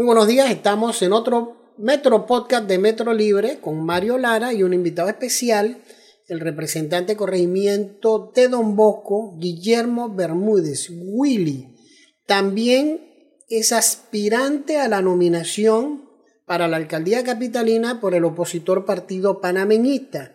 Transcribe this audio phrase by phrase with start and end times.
[0.00, 4.62] Muy buenos días, estamos en otro Metro Podcast de Metro Libre con Mario Lara y
[4.62, 5.82] un invitado especial,
[6.26, 11.76] el representante de corregimiento de Don Bosco, Guillermo Bermúdez, Willy.
[12.24, 16.08] También es aspirante a la nominación
[16.46, 20.34] para la alcaldía capitalina por el opositor partido panameñista.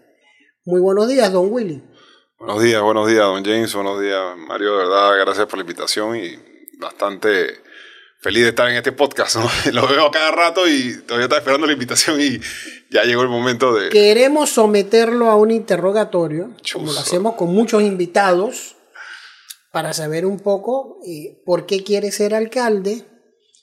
[0.64, 1.82] Muy buenos días, don Willy.
[2.38, 6.18] Buenos días, buenos días, don James, buenos días, Mario, de verdad, gracias por la invitación
[6.18, 6.36] y
[6.78, 7.65] bastante
[8.26, 9.36] feliz de estar en este podcast.
[9.72, 12.40] Lo veo cada rato y todavía está esperando la invitación y
[12.90, 13.90] ya llegó el momento de...
[13.90, 18.78] Queremos someterlo a un interrogatorio, como lo hacemos con muchos invitados,
[19.72, 23.06] para saber un poco eh, por qué quiere ser alcalde,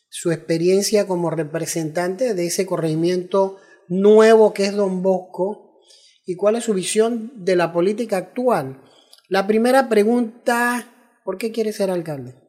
[0.09, 5.81] su experiencia como representante de ese corregimiento nuevo que es Don Bosco
[6.25, 8.81] y cuál es su visión de la política actual.
[9.29, 10.87] La primera pregunta,
[11.25, 12.42] ¿por qué quiere ser alcalde?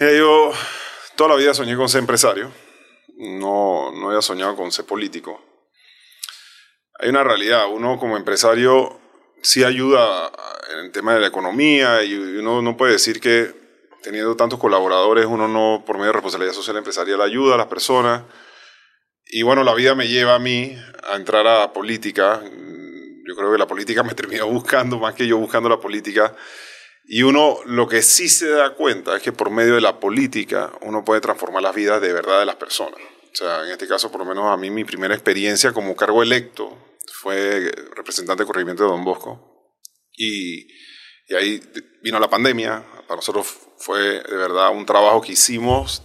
[0.00, 0.52] Yo
[1.16, 2.50] toda la vida soñé con ser empresario,
[3.16, 5.40] no, no había soñado con ser político.
[6.98, 8.98] Hay una realidad, uno como empresario
[9.42, 10.32] sí ayuda
[10.72, 13.54] en el tema de la economía y uno no puede decir que
[14.02, 18.22] teniendo tantos colaboradores uno no por medio de responsabilidad social empresarial ayuda a las personas.
[19.26, 20.76] Y bueno, la vida me lleva a mí
[21.08, 22.40] a entrar a política.
[22.42, 26.34] Yo creo que la política me terminó buscando más que yo buscando la política.
[27.04, 30.72] Y uno lo que sí se da cuenta es que por medio de la política
[30.82, 33.00] uno puede transformar las vidas de verdad de las personas.
[33.32, 36.22] O sea, en este caso, por lo menos a mí, mi primera experiencia como cargo
[36.22, 39.76] electo fue representante de corregimiento de Don Bosco.
[40.16, 40.66] Y,
[41.28, 41.62] y ahí
[42.02, 42.84] vino la pandemia.
[43.06, 43.46] Para nosotros
[43.78, 46.02] fue de verdad un trabajo que hicimos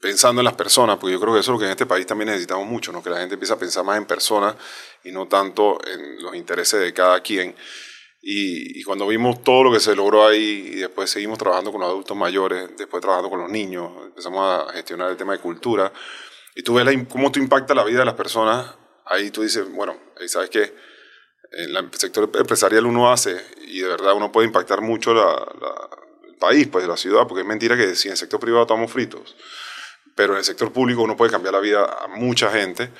[0.00, 2.06] pensando en las personas, porque yo creo que eso es lo que en este país
[2.06, 3.02] también necesitamos mucho, ¿no?
[3.02, 4.56] que la gente empiece a pensar más en personas
[5.04, 7.54] y no tanto en los intereses de cada quien.
[8.22, 11.88] Y, cuando vimos todo lo que se logró ahí y después seguimos trabajando con los
[11.88, 15.92] adultos mayores, después trabajando con los niños, empezamos a gestionar el tema de cultura
[16.54, 18.74] y tú ves cómo tú impacta la vida de las personas,
[19.06, 20.74] ahí tú dices, bueno, ¿sabes qué?
[21.52, 26.68] En el sector empresarial uno hace y de verdad uno puede impactar mucho el país,
[26.68, 29.34] pues la ciudad, porque es mentira que si en el sector privado estamos fritos,
[30.14, 32.90] pero en el sector público uno puede cambiar la vida a mucha gente.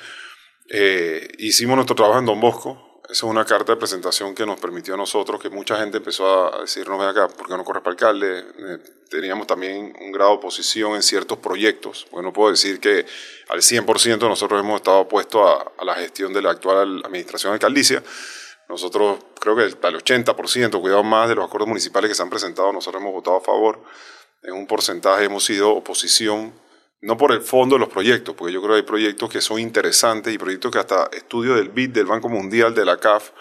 [0.69, 4.59] Eh, hicimos nuestro trabajo en Don Bosco, esa es una carta de presentación que nos
[4.59, 7.83] permitió a nosotros, que mucha gente empezó a decirnos, ven acá, ¿por qué no corres
[7.83, 8.39] para alcalde?
[8.39, 8.77] Eh,
[9.09, 12.07] teníamos también un grado de oposición en ciertos proyectos.
[12.11, 13.05] Bueno, no puedo decir que
[13.49, 18.01] al 100% nosotros hemos estado opuestos a, la gestión de la actual administración alcaldicia.
[18.69, 22.71] Nosotros creo que al 80%, cuidado más de los acuerdos municipales que se han presentado,
[22.71, 23.83] nosotros hemos votado a favor.
[24.43, 26.53] En un porcentaje hemos sido oposición
[27.01, 29.59] no por el fondo de los proyectos, porque yo creo que hay proyectos que son
[29.59, 33.31] interesantes y proyectos que hasta estudio del BID, del Banco Mundial, de la CAF,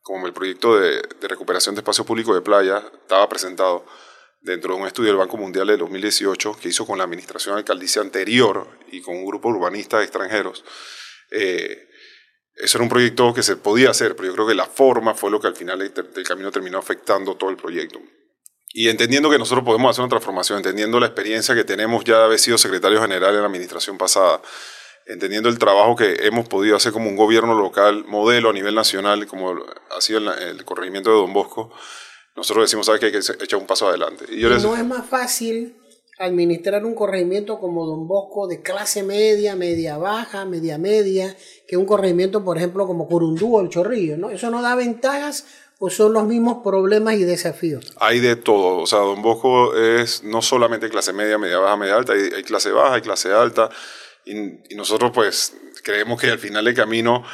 [0.00, 3.84] como el proyecto de, recuperación de espacio público de playa, estaba presentado
[4.40, 8.00] dentro de un estudio del Banco Mundial de 2018 que hizo con la administración alcaldicia
[8.00, 10.64] anterior y con un grupo urbanista extranjeros.
[11.32, 11.88] Eh,
[12.54, 15.30] eso era un proyecto que se podía hacer, pero yo creo que la forma fue
[15.30, 18.00] lo que al final del camino terminó afectando todo el proyecto.
[18.72, 22.24] Y entendiendo que nosotros podemos hacer una transformación, entendiendo la experiencia que tenemos ya de
[22.24, 24.40] haber sido secretario general en la administración pasada,
[25.06, 29.26] entendiendo el trabajo que hemos podido hacer como un gobierno local, modelo a nivel nacional,
[29.26, 29.56] como
[29.96, 31.72] ha sido el, corregimiento de Don Bosco,
[32.36, 34.24] nosotros decimos ¿sabes que hay que echar un paso adelante.
[34.30, 35.76] Y, no es más fácil
[36.20, 41.34] administrar un corregimiento como Don Bosco de clase media, media baja, media media,
[41.66, 44.30] que un corregimiento, por ejemplo, como Curundú o El Chorrillo, ¿no?
[44.30, 45.46] Eso no da ventajas
[45.82, 47.94] o son los mismos problemas y desafíos?
[47.98, 48.82] Hay de todo.
[48.82, 52.70] O sea, Don Bosco es no solamente clase media, media baja, media alta, hay, clase
[52.70, 53.70] baja, hay clase alta.
[54.26, 57.24] Y, nosotros pues creemos que al final del camino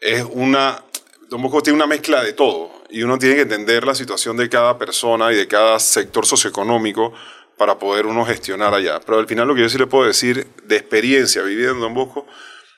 [0.00, 0.82] es una...
[1.30, 4.48] Don Bosco tiene una mezcla de todo y uno tiene que entender la situación de
[4.48, 7.12] cada persona y de cada sector socioeconómico
[7.56, 8.98] para poder uno gestionar allá.
[9.06, 11.94] Pero al final lo que yo sí le puedo decir de experiencia viviendo en Don
[11.94, 12.26] Bosco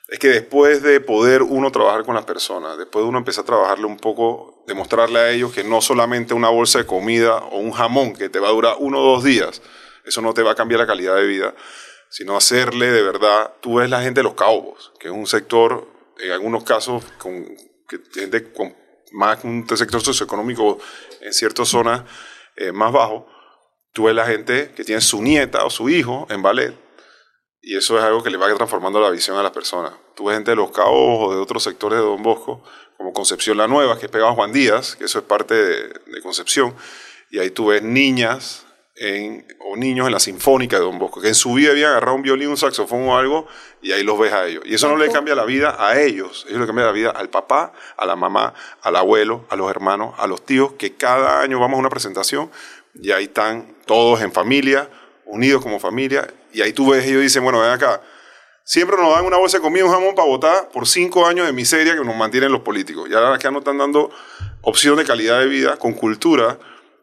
[0.07, 3.47] es que después de poder uno trabajar con las personas, después de uno empezar a
[3.47, 7.71] trabajarle un poco, demostrarle a ellos que no solamente una bolsa de comida o un
[7.71, 9.61] jamón que te va a durar uno o dos días,
[10.05, 11.55] eso no te va a cambiar la calidad de vida,
[12.09, 15.87] sino hacerle de verdad, tú ves la gente de los caobos, que es un sector,
[16.19, 17.43] en algunos casos, con,
[17.89, 18.75] que gente con
[19.11, 20.77] más un sector socioeconómico
[21.21, 22.03] en ciertas zonas
[22.55, 23.27] eh, más bajo,
[23.91, 26.84] tú ves la gente que tiene su nieta o su hijo en ballet
[27.65, 29.91] y eso es algo que le va transformando la visión a las personas.
[30.13, 32.63] Tú ves gente de Los Cabos o de otros sectores de Don Bosco,
[32.95, 36.21] como Concepción La Nueva, que es pegado a Juan Díaz, que eso es parte de,
[36.21, 36.75] Concepción,
[37.31, 41.29] y ahí tú ves niñas en, o niños en la Sinfónica de Don Bosco, que
[41.29, 43.47] en su vida habían agarrado un violín, un saxofón o algo,
[43.81, 44.63] y ahí los ves a ellos.
[44.67, 47.29] Y eso no le cambia la vida a ellos, ellos le cambia la vida al
[47.29, 48.53] papá, a la mamá,
[48.83, 52.51] al abuelo, a los hermanos, a los tíos, que cada año vamos a una presentación
[52.93, 54.87] y ahí están todos en familia,
[55.25, 58.01] unidos como familia, y ahí tú ves, ellos dicen, bueno, ven acá,
[58.63, 61.53] siempre nos dan una bolsa de comida, un jamón para votar por cinco años de
[61.53, 63.09] miseria que nos mantienen los políticos.
[63.09, 64.09] Y ahora que nos están dando
[64.61, 66.57] opción de calidad de vida, con cultura,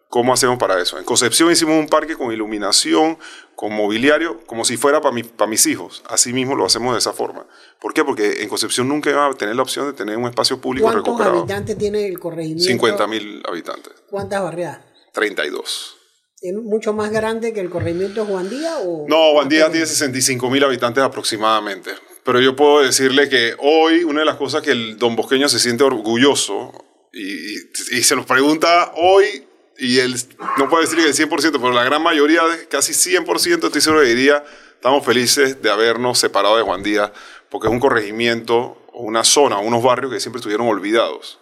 [0.08, 0.98] ¿cómo hacemos para eso?
[0.98, 3.18] En Concepción hicimos un parque con iluminación,
[3.54, 6.02] con mobiliario, como si fuera para, mi, para mis hijos.
[6.08, 7.46] Así mismo lo hacemos de esa forma.
[7.78, 8.04] ¿Por qué?
[8.04, 11.04] Porque en Concepción nunca iba a tener la opción de tener un espacio público ¿Cuántos
[11.04, 11.40] recuperado.
[11.40, 12.64] habitantes tiene el corregimiento?
[12.64, 13.92] 50 mil habitantes.
[14.08, 14.80] ¿Cuántas barriadas?
[15.12, 16.01] 32.
[16.42, 18.78] ¿Es mucho más grande que el corregimiento de Juan Díaz?
[18.84, 21.92] O No, Juan Díaz tiene 65 mil habitantes aproximadamente.
[22.24, 25.58] Pero yo puedo decirle que hoy una de las cosas que el don Bosqueño se
[25.58, 26.72] siente orgulloso
[27.12, 27.22] y,
[27.54, 27.58] y-
[27.92, 29.44] y se nos pregunta hoy,
[29.78, 30.14] y él
[30.58, 34.02] no puede decir que el 100%, pero la gran mayoría, de- casi 100%, estoy seguro
[34.02, 37.10] que diría, estamos felices de habernos separado de Juan Díaz,
[37.50, 41.38] porque es un corregimiento, una zona, unos barrios que siempre estuvieron olvidados.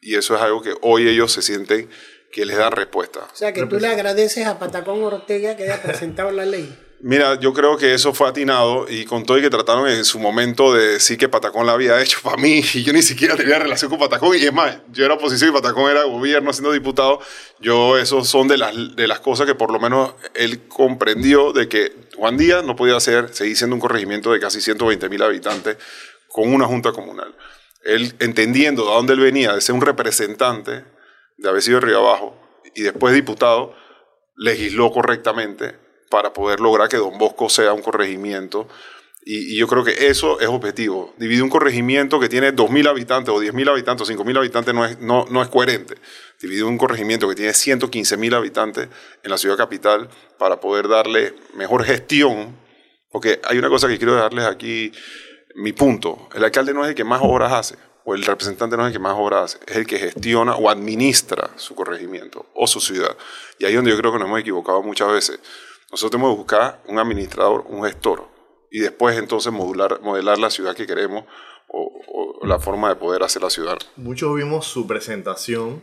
[0.00, 1.88] Y eso es algo que hoy ellos se sienten
[2.32, 3.20] que les dan respuesta.
[3.20, 6.74] O sea, que tú le agradeces a Patacón Ortega que haya presentado la ley.
[7.04, 10.18] Mira, yo creo que eso fue atinado y con todo y que trataron en su
[10.18, 13.58] momento de decir que Patacón la había hecho para mí y yo ni siquiera tenía
[13.58, 17.20] relación con Patacón y es más, yo era oposición y Patacón era gobierno siendo diputado,
[17.58, 21.68] yo eso son de las, de las cosas que por lo menos él comprendió de
[21.68, 25.78] que Juan Díaz no podía hacer, seguir siendo un corregimiento de casi 120 mil habitantes
[26.28, 27.34] con una junta comunal.
[27.84, 30.84] Él entendiendo de dónde él venía, de ser un representante,
[31.42, 32.36] de haber sido Río Abajo
[32.74, 33.74] y después diputado,
[34.36, 35.76] legisló correctamente
[36.08, 38.68] para poder lograr que Don Bosco sea un corregimiento.
[39.24, 41.14] Y, y yo creo que eso es objetivo.
[41.16, 44.98] Dividir un corregimiento que tiene 2.000 habitantes o 10.000 habitantes o 5.000 habitantes no es,
[44.98, 45.94] no, no es coherente.
[46.40, 48.88] Dividir un corregimiento que tiene 115.000 habitantes
[49.22, 52.56] en la ciudad capital para poder darle mejor gestión.
[53.10, 54.92] Porque hay una cosa que quiero dejarles aquí,
[55.54, 56.28] mi punto.
[56.34, 58.92] El alcalde no es el que más obras hace, o el representante no es el
[58.92, 63.16] que más obras hace, es el que gestiona o administra su corregimiento o su ciudad.
[63.58, 65.40] Y ahí es donde yo creo que nos hemos equivocado muchas veces.
[65.90, 68.28] Nosotros tenemos que buscar un administrador, un gestor,
[68.70, 71.24] y después entonces modular, modelar la ciudad que queremos
[71.68, 73.78] o, o la forma de poder hacer la ciudad.
[73.96, 75.82] Muchos vimos su presentación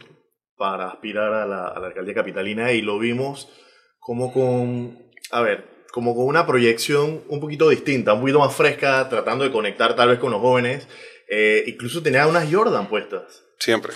[0.57, 3.49] para aspirar a la, a la alcaldía capitalina y lo vimos
[3.99, 4.97] como con,
[5.31, 9.51] a ver, como con una proyección un poquito distinta, un poquito más fresca, tratando de
[9.51, 10.87] conectar tal vez con los jóvenes.
[11.29, 13.43] Eh, incluso tenía unas Jordan puestas.
[13.59, 13.93] Siempre.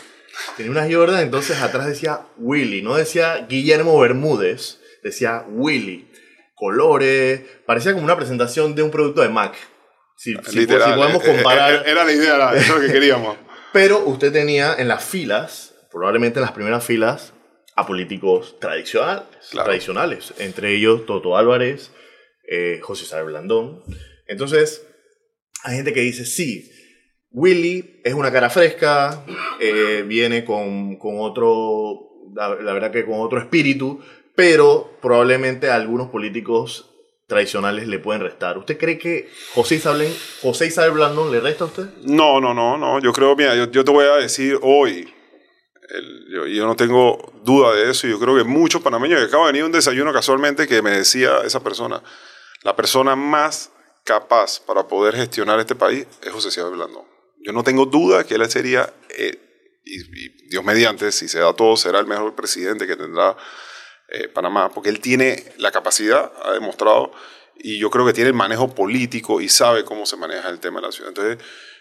[0.57, 6.09] Tenía unas Jordan, entonces atrás decía Willy, no decía Guillermo Bermúdez, decía Willy.
[6.55, 9.55] Colores, parecía como una presentación de un producto de Mac.
[10.15, 10.89] Si, Literal.
[10.91, 11.83] si podemos eh, eh, comparar.
[11.87, 13.37] Era, la idea, era- eso lo que queríamos.
[13.73, 17.33] Pero usted tenía en las filas, probablemente en las primeras filas,
[17.75, 19.65] a políticos tradicionales, Claro.
[19.65, 21.91] tradicionales entre ellos Toto Álvarez,
[22.47, 23.83] eh, José Isabel Blandón.
[24.27, 24.85] Entonces,
[25.63, 26.71] hay gente que dice, sí,
[27.33, 29.23] Willy es una cara fresca,
[29.59, 33.99] eh, viene con, con otro, la, la verdad que con otro espíritu,
[34.35, 36.89] pero probablemente a algunos políticos
[37.27, 38.57] tradicionales le pueden restar.
[38.57, 41.85] ¿Usted cree que José Isabel, José Isabel Blandón le resta a usted?
[42.03, 42.99] No, no, no, no.
[42.99, 45.11] Yo creo, mira, yo, yo te voy a decir hoy,
[45.89, 48.07] el- yo, yo no tengo duda de eso.
[48.07, 51.37] Yo creo que muchos panameños, que acabo de venir un desayuno casualmente que me decía
[51.43, 52.03] esa persona,
[52.63, 53.71] la persona más
[54.03, 57.12] capaz para poder gestionar este país es José Isabel Blandón.
[57.43, 59.37] Yo no tengo duda que él sería, eh,
[59.85, 63.35] y, y Dios mediante, si se da todo, será el mejor presidente que tendrá
[64.09, 67.11] eh, Panamá, porque él tiene la capacidad, ha demostrado,
[67.55, 70.79] y yo creo que tiene el manejo político y sabe cómo se maneja el tema
[70.79, 71.09] de la ciudad.
[71.09, 71.37] Entonces,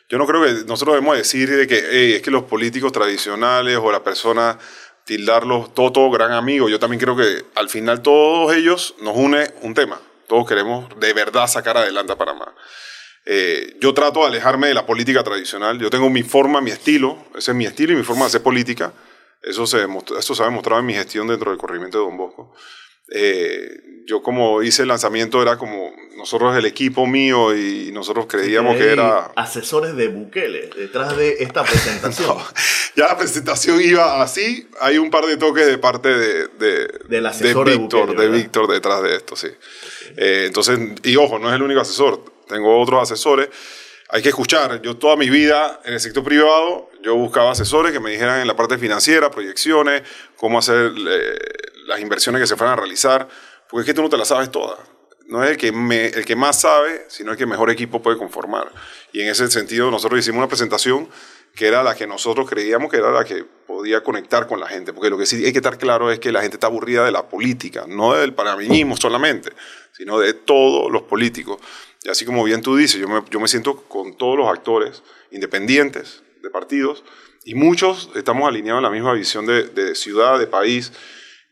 [0.09, 3.79] yo no creo que nosotros debemos decir de que "Ey, es que los políticos tradicionales
[3.79, 4.57] o las personas
[5.05, 6.69] tildarlos todo, todo gran amigo.
[6.69, 10.01] Yo también creo que al final todos ellos nos une un tema.
[10.29, 12.55] Todos queremos de verdad sacar adelante a Panamá.
[13.25, 15.79] Eh, yo trato de alejarme de la política tradicional.
[15.79, 17.25] Yo tengo mi forma, mi estilo.
[17.37, 18.93] Ese es mi estilo y mi forma de hacer política.
[19.43, 19.87] Eso se,
[20.19, 22.55] eso se ha demostrado en mi gestión dentro del corregimiento de Don Bosco.
[23.15, 28.77] Eh, yo como hice el lanzamiento era como nosotros el equipo mío y nosotros creíamos
[28.77, 29.33] que era...
[29.37, 32.37] asesores de Bukele detrás de esta presentación.
[32.97, 37.27] Ya la presentación iba así, hay un par de toques de parte de, de, Del
[37.27, 38.37] asesor de Víctor, Bukele, de.
[38.37, 39.49] Víctor detrás de esto, sí.
[40.17, 43.49] Eh, entonces, y ojo, no es el único asesor, tengo otros asesores.
[44.11, 48.01] Hay que escuchar, yo toda mi vida en el sector privado, yo buscaba asesores que
[48.01, 50.03] me dijeran en la parte financiera, proyecciones,
[50.37, 51.39] cómo hacer eh,
[51.87, 53.27] las inversiones que se fueran a realizar,
[53.71, 54.79] porque es que tú no te las sabes todas.
[55.27, 58.19] No es el que, me- el que más sabe, sino el que mejor equipo puede
[58.19, 58.71] conformar.
[59.13, 61.09] Y en ese sentido, nosotros hicimos una presentación
[61.55, 64.93] que era la que nosotros creíamos que era la que podía conectar con la gente.
[64.93, 67.13] Porque lo que sí hay que estar claro es que la gente está aburrida de
[67.13, 69.53] la política, no del panameñismo solamente,
[69.93, 71.59] sino de todos los políticos.
[72.05, 75.03] Y así como bien tú dices, yo me, yo me siento con todos los actores
[75.31, 77.05] independientes de partidos
[77.45, 80.93] y muchos estamos alineados en la misma visión de, ciudad, de país.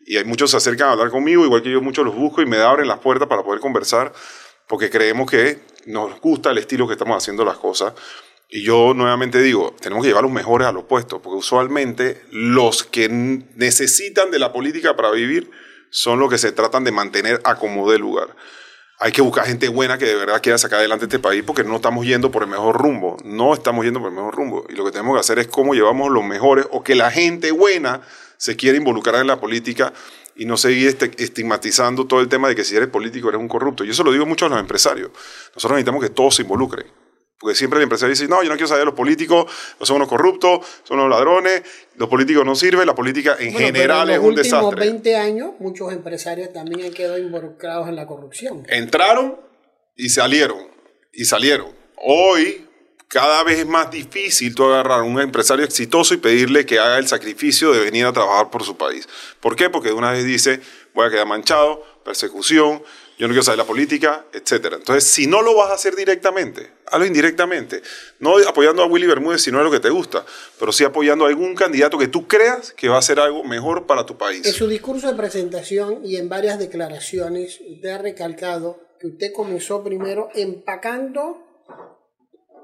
[0.04, 2.46] Y hay muchos se acercan a hablar conmigo, igual que yo muchos los busco y
[2.46, 4.12] me abren las puertas para poder conversar,
[4.66, 7.94] porque creemos que nos gusta el estilo que estamos haciendo las cosas.
[8.48, 12.82] Y yo nuevamente digo, tenemos que llevar los mejores a los puestos, porque usualmente los
[12.82, 15.50] que necesitan de la política para vivir
[15.90, 18.34] son los que se tratan de mantener a como de lugar
[19.02, 21.76] hay que buscar gente buena que de verdad quiera sacar adelante este país porque no
[21.76, 23.16] estamos yendo por el mejor rumbo.
[23.24, 24.66] No estamos yendo por el mejor rumbo.
[24.68, 27.50] Y lo que tenemos que hacer es cómo llevamos los mejores o que la gente
[27.50, 28.02] buena
[28.36, 29.94] se quiera involucrar en la política
[30.36, 33.48] y no seguir este, estigmatizando todo el tema de que si eres político eres un
[33.48, 33.84] corrupto.
[33.84, 35.10] Y eso lo digo mucho a los empresarios.
[35.54, 36.86] Nosotros necesitamos que todos se involucren.
[37.40, 39.96] Porque siempre el empresario dice, no, yo no quiero saber de los políticos, no son
[39.96, 41.62] unos corruptos, son unos ladrones,
[41.96, 44.58] los políticos no sirven, la política en general es un desastre.
[44.58, 48.66] En los últimos 20 años, muchos empresarios también han quedado involucrados en la corrupción.
[48.68, 49.40] Entraron
[49.96, 50.68] y salieron,
[51.14, 51.68] y salieron.
[51.96, 52.68] Hoy,
[53.08, 56.98] cada vez es más difícil tú agarrar a un empresario exitoso y pedirle que haga
[56.98, 59.08] el sacrificio de venir a trabajar por su país.
[59.40, 59.70] ¿Por qué?
[59.70, 60.60] Porque de una vez dice,
[60.92, 62.82] voy a quedar manchado, persecución,
[63.20, 64.76] yo no quiero saber la política, etc.
[64.76, 67.82] Entonces, si no lo vas a hacer directamente, hazlo indirectamente.
[68.18, 70.24] No apoyando a Willy Bermúdez si no es lo que te gusta,
[70.58, 73.86] pero sí apoyando a algún candidato que tú creas que va a hacer algo mejor
[73.86, 74.46] para tu país.
[74.46, 79.84] En su discurso de presentación y en varias declaraciones, usted ha recalcado que usted comenzó
[79.84, 81.44] primero empacando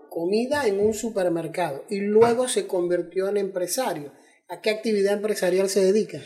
[0.09, 4.11] comida en un supermercado y luego se convirtió en empresario.
[4.49, 6.19] ¿A qué actividad empresarial se dedica?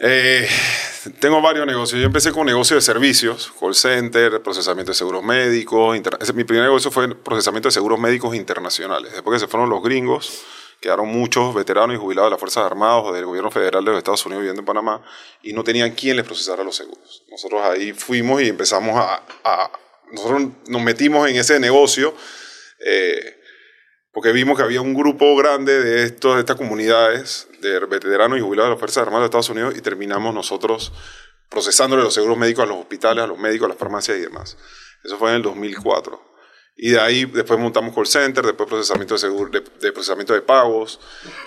[0.00, 0.48] Eh,
[1.20, 2.00] tengo varios negocios.
[2.00, 5.98] Yo empecé con negocio de servicios, call center, procesamiento de seguros médicos.
[6.34, 9.12] Mi primer negocio fue procesamiento de seguros médicos internacionales.
[9.12, 10.42] Después que se fueron los gringos,
[10.80, 13.98] quedaron muchos veteranos y jubilados de las Fuerzas Armadas o del gobierno federal de los
[13.98, 15.02] Estados Unidos viviendo en Panamá
[15.42, 17.24] y no tenían quien les procesara los seguros.
[17.30, 19.70] Nosotros ahí fuimos y empezamos a...
[20.12, 22.14] nosotros nos metimos en ese negocio.
[22.78, 23.37] Eh,
[24.12, 28.40] porque vimos que había un grupo grande de, estos, de estas comunidades de veteranos y
[28.40, 30.92] jubilados de las Fuerzas Armadas de Estados Unidos y terminamos nosotros
[31.48, 34.56] procesándole los seguros médicos a los hospitales, a los médicos, a las farmacias y demás.
[35.04, 36.28] Eso fue en el 2004.
[36.76, 41.00] Y de ahí después montamos call center, después procesamiento de, seguro, de, procesamiento de pagos,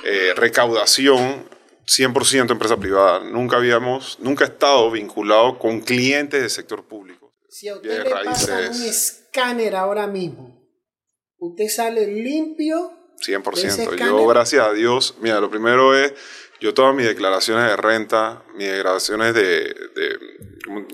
[0.03, 1.47] eh, recaudación,
[1.85, 3.21] 100% empresa privada.
[3.21, 7.33] Nunca habíamos, nunca he estado vinculado con clientes del sector público.
[7.49, 10.60] Si a usted le pasa un escáner ahora mismo,
[11.41, 12.93] usted sale limpio.
[13.19, 13.97] 100%.
[13.97, 16.13] Yo, gracias a Dios, mira, lo primero es,
[16.59, 20.17] yo todas mis declaraciones de renta, mis declaraciones de, de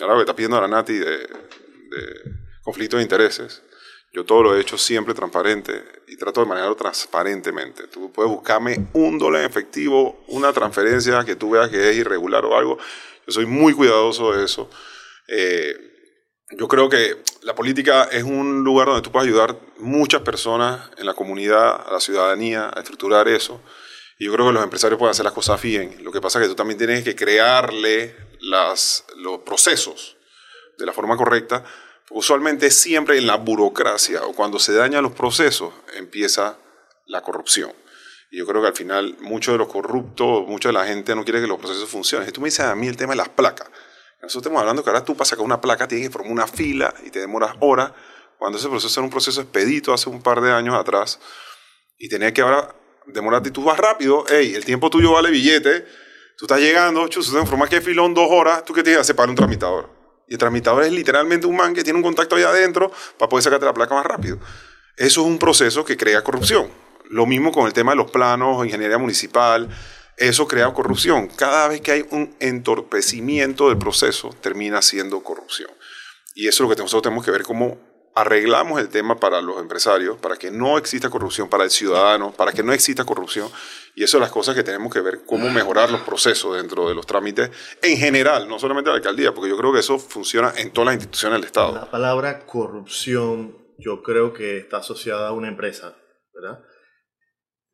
[0.01, 1.27] ahora me está pidiendo la Nati, de, de
[2.63, 3.62] conflicto de intereses,
[4.12, 7.88] yo todo lo he hecho siempre transparente y trato de manejarlo transparentemente.
[7.88, 12.44] Tú puedes buscarme un dólar en efectivo, una transferencia que tú veas que es irregular
[12.46, 12.77] o algo.
[13.25, 14.70] Yo soy muy cuidadoso de eso.
[15.27, 15.87] Eh,
[16.51, 21.06] yo creo que la política es un lugar donde tú puedes ayudar muchas personas en
[21.06, 23.62] la comunidad, a la ciudadanía, a estructurar eso.
[24.18, 26.04] Y yo creo que los empresarios pueden hacer las cosas bien.
[26.04, 30.16] Lo que pasa es que tú también tienes que crearle las, los procesos
[30.77, 31.66] de la forma correcta.
[32.10, 36.58] Usualmente siempre en la burocracia o cuando se dañan los procesos empieza
[37.06, 37.74] la corrupción.
[38.32, 41.25] Y yo creo que al final muchos de los corruptos, mucha de la gente no
[41.25, 42.25] quiere que los procesos funcionen.
[42.25, 43.70] Si tú me dices a mí el tema de las placas,
[44.21, 46.93] nosotros estamos hablando que ahora tú para sacar una placa tienes que formar una fila
[47.05, 47.91] y te demoras horas,
[48.38, 51.19] cuando ese proceso era un proceso expedito hace un par de años atrás
[51.97, 52.75] y tenía que ahora
[53.07, 55.86] demorarte y tú vas rápido, hey, el tiempo tuyo vale billete,
[56.38, 59.15] tú estás llegando, chus, te formas que filón dos horas, tú qué tienes que hacer
[59.15, 59.89] para un tramitador.
[60.27, 63.43] Y el tramitador es literalmente un man que tiene un contacto ahí adentro para poder
[63.43, 64.38] sacarte la placa más rápido.
[64.97, 66.69] Eso es un proceso que crea corrupción.
[67.09, 69.69] Lo mismo con el tema de los planos, ingeniería municipal,
[70.17, 71.27] eso crea corrupción.
[71.27, 75.69] Cada vez que hay un entorpecimiento del proceso, termina siendo corrupción.
[76.33, 77.79] Y eso es lo que nosotros tenemos que ver cómo
[78.15, 82.51] arreglamos el tema para los empresarios, para que no exista corrupción, para el ciudadano, para
[82.51, 83.47] que no exista corrupción.
[83.93, 86.95] Y eso es las cosas que tenemos que ver, cómo mejorar los procesos dentro de
[86.95, 87.51] los trámites
[87.83, 90.95] en general, no solamente la alcaldía, porque yo creo que eso funciona en todas las
[90.95, 91.75] instituciones del Estado.
[91.75, 95.95] La palabra corrupción yo creo que está asociada a una empresa,
[96.33, 96.63] ¿verdad?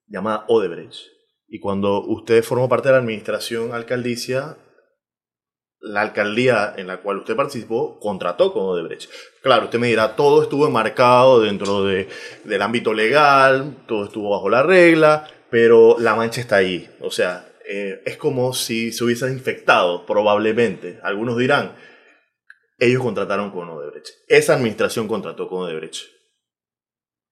[0.07, 1.13] Llamada Odebrecht
[1.53, 4.57] y cuando usted formó parte de la administración alcaldicia,
[5.79, 9.07] la alcaldía en la cual usted participó contrató con Odebrecht.
[9.43, 12.09] Claro, usted me dirá, todo estuvo enmarcado dentro de,
[12.43, 16.89] del ámbito legal, todo estuvo bajo la regla, pero la mancha está ahí.
[17.01, 20.99] O sea, eh, es como si se hubiese infectado, probablemente.
[21.03, 21.75] Algunos dirán,
[22.79, 24.07] ellos contrataron con Odebrecht.
[24.27, 26.07] Esa administración contrató con Odebrecht.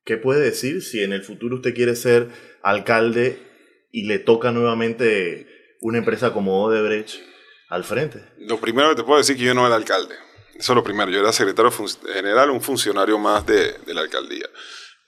[0.05, 2.27] ¿Qué puede decir si en el futuro usted quiere ser
[2.61, 3.49] alcalde
[3.91, 7.21] y le toca nuevamente una empresa como Odebrecht
[7.69, 8.23] al frente.
[8.37, 10.15] Lo primero que te puedo decir es que yo no era alcalde.
[10.55, 11.09] Eso es lo primero.
[11.11, 11.71] Yo era secretario
[12.13, 14.47] general, un funcionario más de, la alcaldía.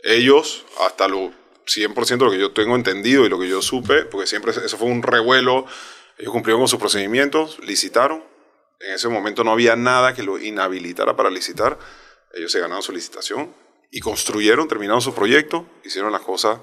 [0.03, 1.31] Ellos, hasta lo
[1.65, 4.77] 100% de lo que yo tengo entendido y lo que yo supe, porque siempre eso
[4.77, 5.65] fue un revuelo
[6.17, 8.23] Ellos cumplieron con sus procedimientos, licitaron.
[8.79, 11.77] En ese momento no había nada que lo inhabilitara para licitar.
[12.33, 13.53] Ellos se ganaron su licitación
[13.91, 16.59] y construyeron, terminaron su proyecto, hicieron las cosas,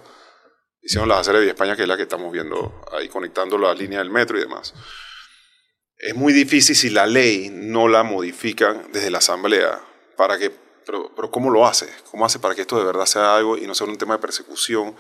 [0.83, 4.03] hicieron la acera de España, que es la que estamos viendo ahí, conectando las líneas
[4.03, 4.75] del metro y demás.
[5.97, 9.81] Es muy difícil si la ley no la modifican desde la Asamblea
[10.17, 10.51] para que
[10.87, 11.89] pero, pero ¿cómo lo hace?
[12.11, 14.21] ¿Cómo hace para que esto de verdad sea algo y no sea un tema de
[14.21, 14.97] persecución?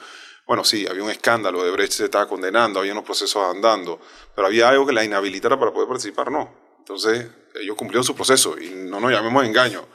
[0.46, 4.00] Bueno, sí, había un escándalo, de Brecht se estaba condenando, había unos procesos andando,
[4.34, 6.52] pero había algo que la inhabilitara para poder participar, no.
[6.78, 7.26] Entonces,
[7.60, 9.86] ellos cumplieron su proceso y no nos llamemos engaño.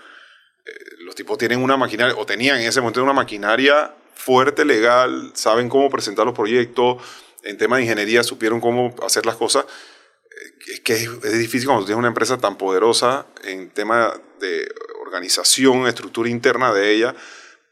[0.66, 5.32] Eh, los tipos tienen una maquinaria, o tenían en ese momento una maquinaria fuerte, legal,
[5.34, 7.02] saben cómo presentar los proyectos,
[7.44, 9.66] en tema de ingeniería supieron cómo hacer las cosas.
[9.66, 14.68] Eh, es que es, difícil cuando tienes una empresa tan poderosa en tema de
[15.06, 17.16] organización, estructura interna de ella,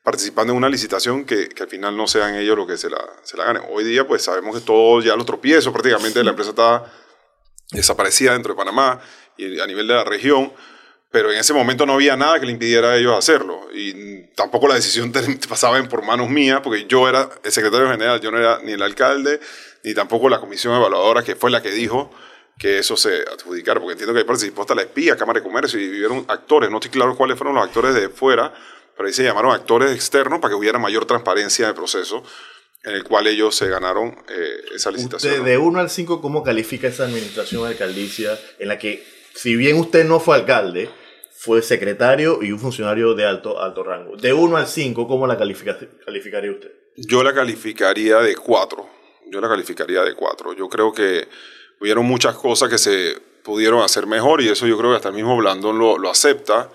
[0.03, 3.01] participando en una licitación que, que al final no sean ellos los que se la,
[3.23, 3.63] se la ganen.
[3.69, 6.91] Hoy día, pues sabemos que todo ya los tropiezos prácticamente la empresa está
[7.71, 9.01] desaparecida dentro de Panamá
[9.37, 10.53] y a nivel de la región,
[11.13, 13.67] pero en ese momento no había nada que le impidiera a ellos hacerlo.
[13.71, 15.13] Y tampoco la decisión
[15.47, 18.81] pasaba por manos mías, porque yo era el secretario general, yo no era ni el
[18.81, 19.39] alcalde,
[19.83, 22.09] ni tampoco la comisión evaluadora, que fue la que dijo
[22.57, 25.79] que eso se adjudicara, porque entiendo que ahí participó hasta la espía, Cámara de Comercio,
[25.79, 28.51] y vivieron actores, no estoy claro cuáles fueron los actores de fuera,
[28.97, 32.23] pero ahí se llamaron actores externos para que hubiera mayor transparencia del proceso
[32.83, 35.31] en el cual ellos se ganaron eh, esa licitación.
[35.31, 39.05] Usted, de 1 al 5, ¿cómo califica esa administración alcaldicia en la que,
[39.35, 40.89] si bien usted no fue alcalde,
[41.43, 44.15] fue secretario y un funcionario de alto, alto rango?
[44.15, 46.71] De 1 al 5, ¿cómo la califica, calificaría usted?
[46.95, 48.89] Yo la calificaría de 4.
[49.29, 50.53] Yo la calificaría de 4.
[50.53, 51.27] Yo creo que
[51.81, 55.15] hubieron muchas cosas que se pudieron hacer mejor y eso yo creo que hasta el
[55.15, 56.69] mismo Blandón lo, lo acepta.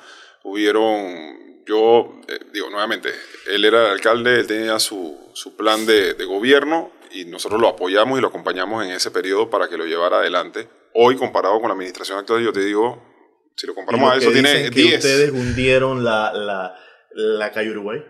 [0.45, 3.09] Hubieron, yo eh, digo nuevamente,
[3.51, 7.69] él era el alcalde, él tenía su, su plan de, de, gobierno y nosotros lo
[7.69, 10.69] apoyamos y lo acompañamos en ese periodo para que lo llevara adelante.
[10.93, 13.03] Hoy, comparado con la administración actual, yo te digo,
[13.59, 14.95] si lo comparamos a eso, tiene 10.
[14.95, 16.79] ustedes hundieron la, la,
[17.11, 18.05] la calle Uruguay?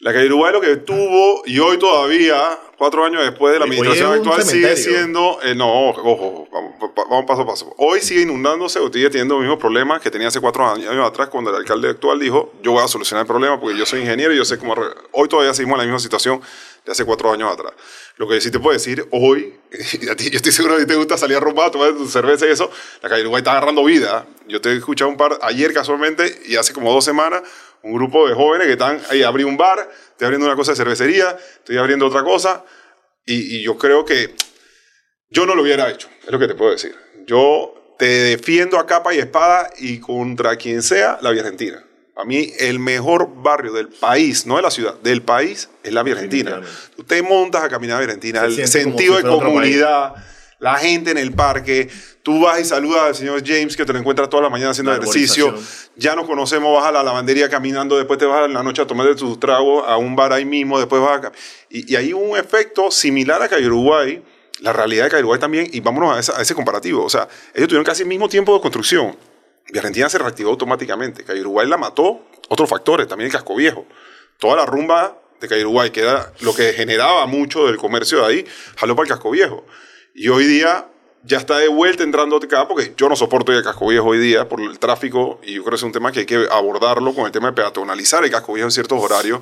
[0.00, 2.36] La calle Uruguay lo que tuvo, y hoy todavía,
[2.76, 5.38] cuatro años después de la administración actual, sigue siendo.
[5.42, 7.74] Eh, no, ojo, vamos, vamos, paso a paso.
[7.78, 11.30] Hoy sigue inundándose, o sigue teniendo los mismos problemas que tenía hace cuatro años, atrás,
[11.30, 14.34] cuando el alcalde actual dijo: Yo voy a solucionar el problema porque yo soy ingeniero
[14.34, 14.74] y yo sé cómo.
[15.12, 16.42] Hoy todavía seguimos en la misma situación
[16.84, 17.72] de hace cuatro años atrás.
[18.18, 19.54] Lo que sí te puedo decir, hoy,
[20.02, 22.46] y a ti, yo estoy seguro que te gusta salir a rumbar, tomar tu cerveza
[22.46, 22.70] y eso,
[23.02, 24.26] la calle Uruguay está agarrando vida.
[24.46, 27.42] Yo te he escuchado un par ayer casualmente y hace como dos semanas
[27.82, 30.76] un grupo de jóvenes que están ahí, abrí un bar, estoy abriendo una cosa de
[30.76, 32.64] cervecería, estoy abriendo otra cosa,
[33.24, 34.34] y, y, yo creo que
[35.30, 36.94] yo no lo hubiera hecho, es lo que te puedo decir.
[37.26, 41.82] Yo te defiendo a capa y espada y contra quien sea la Vía Argentina.
[42.14, 46.02] A mí el mejor barrio del país, no de la ciudad, del país, es la
[46.02, 46.62] Vía Argentina.
[46.96, 50.14] Usted montas a caminar a Vía Argentina, el sentido si de comunidad
[50.58, 51.88] la gente en el parque,
[52.26, 54.92] tú vas y saludas al señor James que te lo encuentras toda la mañana haciendo
[54.92, 55.54] ejercicio,
[55.94, 58.86] ya nos conocemos, vas a la lavandería caminando, después te vas en la noche a
[58.88, 61.32] tomar de tus tragos a un bar ahí mismo, después vas a...
[61.70, 64.24] Y, y hay un efecto similar a Cayo Uruguay,
[64.58, 68.02] la realidad de Uruguay también, y vámonos a, ese comparativo, o sea, ellos tuvieron casi
[68.02, 69.16] el mismo tiempo de construcción,
[69.72, 73.86] y Argentina se reactivó automáticamente, Cayo Uruguay la mató, otros factores, también el casco viejo,
[74.40, 78.46] toda la rumba de Uruguay, que era lo que generaba mucho del comercio de ahí,
[78.76, 79.64] jaló para el casco viejo.
[80.12, 80.88] Y hoy día
[81.26, 84.48] ya está de vuelta entrando acá, porque yo no soporto el casco viejo hoy día
[84.48, 87.26] por el tráfico, y yo creo que es un tema que hay que abordarlo con
[87.26, 89.40] el tema de peatonalizar el casco viejo en ciertos horarios,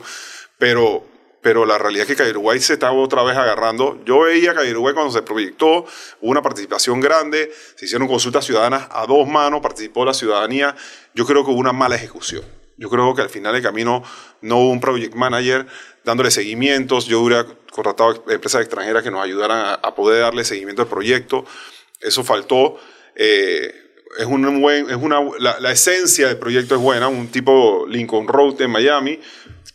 [0.57, 1.05] pero,
[1.43, 4.01] pero la realidad es que Uruguay se está otra vez agarrando.
[4.07, 5.85] Yo veía que Uruguay cuando se proyectó,
[6.21, 10.75] hubo una participación grande, se hicieron consultas ciudadanas a dos manos, participó la ciudadanía,
[11.15, 12.64] yo creo que hubo una mala ejecución.
[12.77, 14.03] Yo creo que al final del camino
[14.41, 15.67] no hubo un project manager
[16.05, 17.07] dándole seguimientos.
[17.07, 21.45] Yo hubiera contratado empresas extranjeras que nos ayudaran a, poder darle seguimiento al proyecto.
[22.01, 22.79] Eso faltó.
[23.15, 23.85] Eh,
[24.19, 28.61] es un buen, es una, la, esencia del proyecto es buena, un tipo Lincoln Road
[28.61, 29.19] en Miami,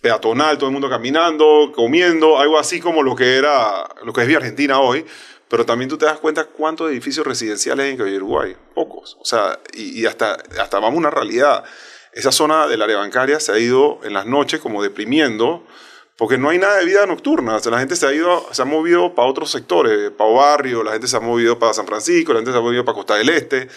[0.01, 4.27] peatonal, todo el mundo caminando, comiendo, algo así como lo que era, lo que es
[4.27, 5.05] Vía Argentina hoy,
[5.49, 9.59] pero también tú te das cuenta cuántos edificios residenciales hay en Uruguay, pocos, o sea,
[9.73, 11.65] y, y hasta, hasta vamos a una realidad,
[12.13, 15.65] esa zona del área bancaria se ha ido en las noches como deprimiendo,
[16.17, 17.55] porque no hay nada de vida nocturna.
[17.55, 20.83] O sea, la gente se ha ido, se ha movido para otros sectores, para barrio,
[20.83, 23.15] la gente se ha movido para San Francisco, la gente se ha movido para Costa
[23.15, 23.69] del Este,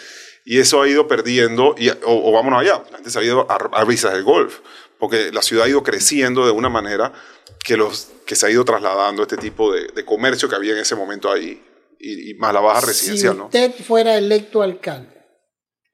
[0.45, 3.55] y eso ha ido perdiendo, y, o, vámonos allá, la gente se ha ido a,
[3.55, 4.59] a brisas del golf,
[4.99, 7.13] porque la ciudad ha ido creciendo de una manera
[7.65, 10.79] que, los, que se ha ido trasladando este tipo de, de comercio que había en
[10.79, 11.63] ese momento ahí,
[12.01, 13.37] y, y más la baja residencial.
[13.37, 15.22] Si usted fuera electo alcalde,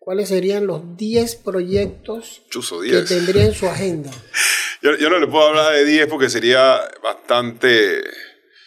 [0.08, 4.10] ¿cuáles serían los 10 proyectos Chuso, que tendría en su agenda?
[4.80, 8.00] Yo, yo, no le puedo hablar de 10 porque sería bastante...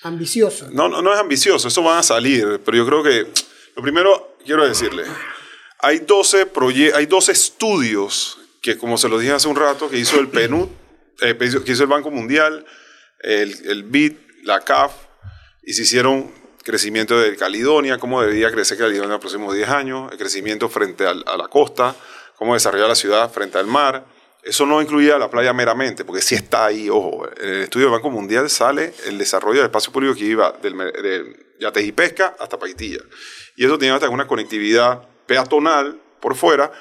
[0.04, 0.69] Ambicioso.
[0.71, 3.25] No, no, no es ambicioso, eso van a salir, pero yo creo que
[3.75, 5.04] Lo primero, quiero decirle,
[5.80, 9.97] hay 12, proye- hay 12 estudios que, como se lo dije hace un rato, que
[9.97, 10.67] hizo el PNUD,
[11.21, 12.67] eh, que hizo el Banco Mundial,
[13.21, 14.91] el, el BID, la CAF,
[15.63, 16.32] y se hicieron
[16.63, 21.06] crecimiento de Caledonia, cómo debería crecer Caledonia en los próximos 10 años, el crecimiento frente
[21.08, 21.95] al- a la costa,
[22.36, 24.06] cómo desarrollar la ciudad frente al mar.
[24.43, 27.93] Eso no incluía la playa meramente, porque sí está ahí, ojo, en el estudio del
[27.93, 32.36] Banco Mundial sale el desarrollo del espacio público que iba del, de Yates y Pesca
[32.39, 33.02] hasta Paitilla.
[33.56, 36.71] Y eso tenía hasta una conectividad peatonal por fuera,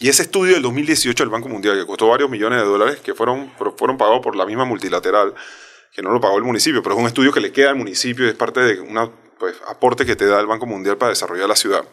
[0.00, 3.14] y ese estudio del 2018 del Banco Mundial, que costó varios millones de dólares, que
[3.14, 5.34] fueron, fueron pagados por la misma multilateral,
[5.92, 8.26] que no lo pagó el municipio, pero es un estudio que le queda al municipio
[8.26, 8.98] y es parte de un
[9.66, 11.84] aporte que te da el Banco Mundial para desarrollar la ciudad.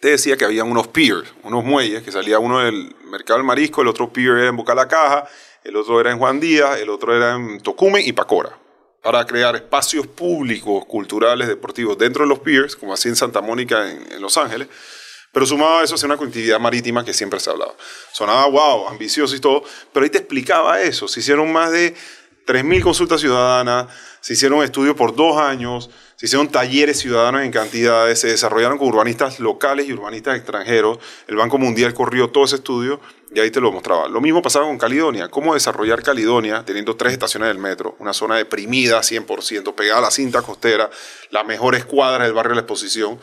[0.00, 3.82] Te decía que había unos piers, unos muelles, que salía uno del mercado del marisco,
[3.82, 5.28] el otro pier era en Boca la Caja,
[5.64, 8.56] el otro era en Juan Díaz, el otro era en Tocumen y Pacora,
[9.02, 13.90] para crear espacios públicos, culturales, deportivos dentro de los piers, como así en Santa Mónica,
[13.90, 14.68] en, Los Ángeles,
[15.32, 17.74] pero sumado a eso, hacía una conectividad marítima que siempre se hablaba.
[18.12, 21.06] Sonaba wow, ambicioso y todo, pero ahí te explicaba eso.
[21.06, 21.94] Se hicieron más de
[22.48, 23.88] 3.000 consultas ciudadanas,
[24.22, 28.88] se hicieron estudios por dos años, se hicieron talleres ciudadanos en cantidades, se desarrollaron con
[28.88, 30.98] urbanistas locales y urbanistas extranjeros.
[31.26, 33.00] El Banco Mundial corrió todo ese estudio
[33.34, 34.08] y ahí te lo mostraba.
[34.08, 35.28] Lo mismo pasaba con Caledonia.
[35.28, 37.96] ¿Cómo desarrollar Caledonia teniendo tres estaciones del metro?
[37.98, 40.88] Una zona deprimida 100%, pegada a la cinta costera,
[41.30, 43.20] las mejores cuadras del barrio de la exposición.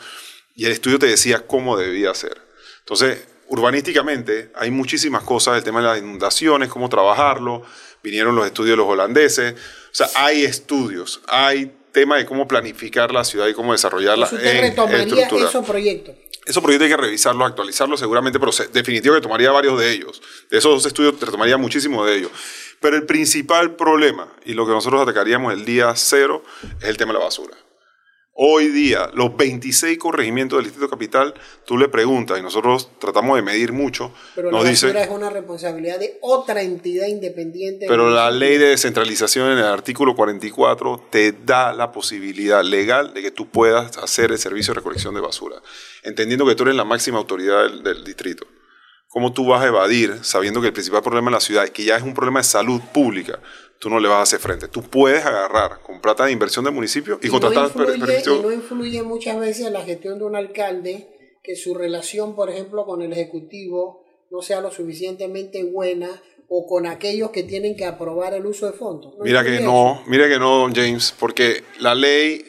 [0.54, 2.40] Y el estudio te decía cómo debía ser.
[2.78, 7.64] Entonces, urbanísticamente hay muchísimas cosas, el tema de las inundaciones, cómo trabajarlo,
[8.06, 9.56] vinieron los estudios de los holandeses, o
[9.90, 14.56] sea, hay estudios, hay tema de cómo planificar la ciudad y cómo desarrollarla Entonces, usted
[14.56, 15.48] en retomaría estructura.
[15.48, 16.14] esos proyectos.
[16.46, 20.22] Esos proyectos hay que revisarlos, actualizarlos seguramente, pero definitivo que tomaría varios de ellos.
[20.48, 22.30] De esos dos estudios te tomaría muchísimo de ellos.
[22.80, 26.44] Pero el principal problema, y lo que nosotros atacaríamos el día cero,
[26.80, 27.56] es el tema de la basura.
[28.38, 31.32] Hoy día, los 26 corregimientos del Distrito Capital,
[31.64, 35.10] tú le preguntas, y nosotros tratamos de medir mucho, Pero nos la dice, basura es
[35.10, 37.86] una responsabilidad de otra entidad independiente.
[37.88, 43.22] pero la ley de descentralización en el artículo 44 te da la posibilidad legal de
[43.22, 45.56] que tú puedas hacer el servicio de recolección de basura,
[46.02, 48.46] entendiendo que tú eres la máxima autoridad del, del distrito.
[49.08, 51.96] ¿Cómo tú vas a evadir sabiendo que el principal problema en la ciudad, que ya
[51.96, 53.40] es un problema de salud pública,
[53.78, 54.68] tú no le vas a hacer frente?
[54.68, 58.42] Tú puedes agarrar con plata de inversión del municipio y, Y contratar no, influye, y
[58.42, 61.08] no influye muchas veces en la gestión de un alcalde
[61.42, 66.86] que su relación, por ejemplo, con el Ejecutivo no sea lo suficientemente buena o con
[66.86, 69.14] aquellos que tienen que aprobar el uso de fondos.
[69.16, 72.44] ¿No Mira que influye no, mira que no, James, porque la ley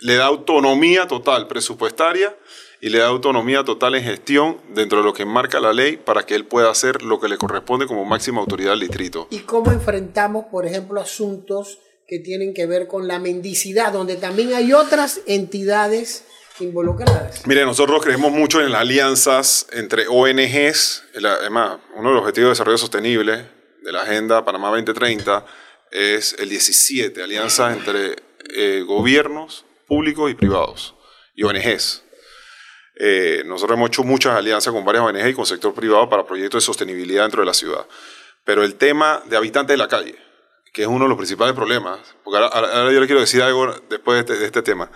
[0.00, 2.36] le da autonomía total presupuestaria
[2.82, 6.26] y le da autonomía total en gestión dentro de lo que marca la ley para
[6.26, 9.28] que él pueda hacer lo que le corresponde como máxima autoridad del distrito.
[9.30, 14.52] ¿Y cómo enfrentamos, por ejemplo, asuntos que tienen que ver con la mendicidad, donde también
[14.52, 16.24] hay otras entidades
[16.58, 17.46] involucradas?
[17.46, 22.50] Mire, nosotros creemos mucho en las alianzas entre ONGs, además, uno de los objetivos de
[22.50, 23.46] desarrollo sostenible
[23.80, 25.46] de la Agenda Panamá 2030
[25.92, 28.16] es el 17, alianzas entre
[28.56, 30.96] eh, gobiernos públicos y privados
[31.36, 32.02] y ONGs.
[32.96, 36.62] Eh, nosotros hemos hecho muchas alianzas con varias ONG y con sector privado para proyectos
[36.62, 37.86] de sostenibilidad dentro de la ciudad.
[38.44, 40.16] Pero el tema de habitantes de la calle,
[40.72, 44.26] que es uno de los principales problemas, porque ahora, yo le quiero decir algo después
[44.26, 44.90] de este, este tema.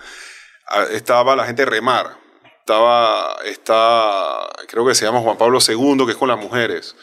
[0.67, 2.17] Ah, Estaba la gente Remar,
[2.59, 6.97] estaba, está, creo que se llama Juan Pablo II, que es con las mujeres.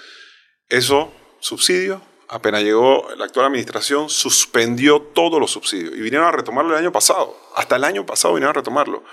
[0.68, 6.72] Eso, subsidio, apenas llegó la actual administración, suspendió todos los subsidios y vinieron a retomarlo
[6.72, 7.34] el año pasado.
[7.56, 9.04] Hasta el año pasado vinieron a retomarlo.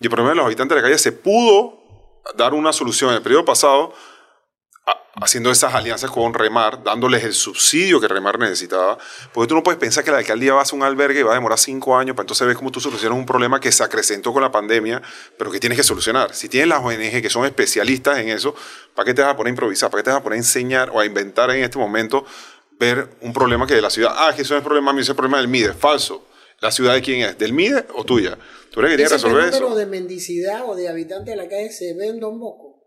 [0.00, 1.82] Y el problema de los habitantes de la calle se pudo
[2.36, 3.94] dar una solución en el periodo pasado
[5.20, 8.98] haciendo esas alianzas con Remar, dándoles el subsidio que Remar necesitaba,
[9.32, 11.32] porque tú no puedes pensar que la alcaldía va a hacer un albergue y va
[11.32, 14.32] a demorar cinco años para entonces ver cómo tú solucionas un problema que se acrecentó
[14.32, 15.00] con la pandemia,
[15.38, 16.34] pero que tienes que solucionar.
[16.34, 18.54] Si tienes las ONG que son especialistas en eso,
[18.94, 19.90] ¿para qué te vas a poner a improvisar?
[19.90, 22.26] ¿Para qué te vas a poner a enseñar o a inventar en este momento
[22.78, 24.14] ver un problema que de la ciudad?
[24.14, 25.72] Ah, que eso no es problema mío, es problema del MIDE.
[25.72, 26.26] Falso.
[26.60, 27.38] ¿La ciudad de quién es?
[27.38, 28.38] ¿Del MIDE o tuya?
[28.70, 29.76] Tú eres que tienes que Ese resolver fenómeno eso.
[29.76, 32.82] de mendicidad o de habitantes de la calle se ve en Don Bosco.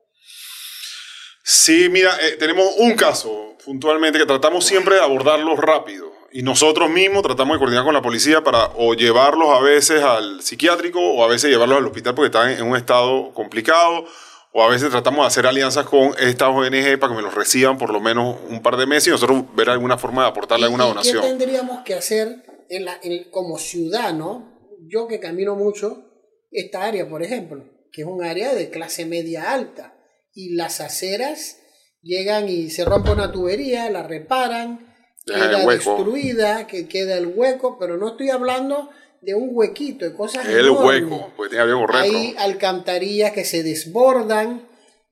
[1.44, 6.12] Sí, mira, eh, tenemos un caso puntualmente que tratamos siempre de abordarlo rápido.
[6.32, 10.44] Y nosotros mismos tratamos de coordinar con la policía para o llevarlos a veces al
[10.44, 14.06] psiquiátrico o a veces llevarlos al hospital porque están en un estado complicado.
[14.52, 17.78] O a veces tratamos de hacer alianzas con estas ONG para que me los reciban
[17.78, 20.86] por lo menos un par de meses y nosotros ver alguna forma de aportarle alguna
[20.86, 21.22] ¿Y ¿Qué donación.
[21.24, 24.58] tendríamos que hacer en la, en- como ciudadano?
[24.88, 26.06] Yo que camino mucho,
[26.52, 29.96] esta área, por ejemplo, que es un área de clase media alta,
[30.34, 31.58] y las aceras
[32.02, 37.98] llegan y se rompe una tubería, la reparan, queda destruida, que queda el hueco, pero
[37.98, 38.90] no estoy hablando
[39.22, 41.04] de un huequito, de cosas El enormes.
[41.04, 41.74] hueco, porque tiene.
[42.00, 44.68] Hay alcantarillas que se desbordan.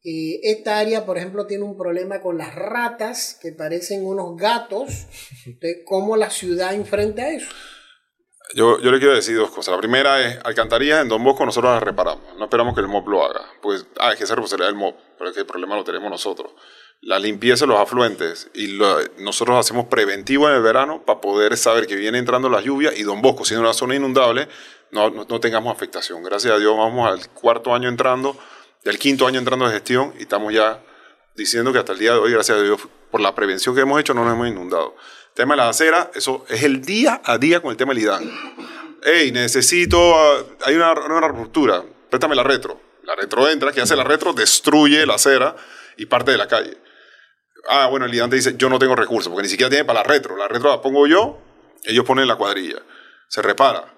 [0.10, 5.06] Eh, esta área, por ejemplo, tiene un problema con las ratas que parecen unos gatos.
[5.46, 7.50] Entonces, ¿Cómo la ciudad enfrenta eso?
[8.56, 9.74] Yo, yo le quiero decir dos cosas.
[9.74, 12.24] La primera es, alcantarillas en Don Bosco nosotros las reparamos.
[12.38, 13.42] No esperamos que el MOP lo haga.
[13.62, 15.84] Pues, ah, es que esa es responsabilidad del MOP, pero es que el problema lo
[15.84, 16.54] tenemos nosotros.
[17.02, 21.58] La limpieza de los afluentes y lo- nosotros hacemos preventivo en el verano para poder
[21.58, 24.48] saber que viene entrando las lluvias y Don Bosco, siendo una zona inundable,
[24.92, 26.24] no, no, no tengamos afectación.
[26.24, 28.38] Gracias a Dios vamos al cuarto año entrando,
[28.84, 30.82] del quinto año entrando de gestión y estamos ya
[31.36, 34.00] diciendo que hasta el día de hoy, gracias a Dios, por la prevención que hemos
[34.00, 34.96] hecho, no nos hemos inundado.
[35.34, 38.32] tema de las aceras, eso es el día a día con el tema del IDAN.
[39.04, 42.82] Hey, necesito, ah, hay una, una ruptura, préstame la retro.
[43.04, 45.56] La retro entra, que hace la retro, destruye la acera
[45.96, 46.78] y parte de la calle.
[47.70, 50.00] Ah, bueno, el IDAN te dice, yo no tengo recursos, porque ni siquiera tiene para
[50.00, 50.36] la retro.
[50.36, 51.40] La retro la pongo yo,
[51.84, 52.82] ellos ponen la cuadrilla.
[53.30, 53.94] Se repara.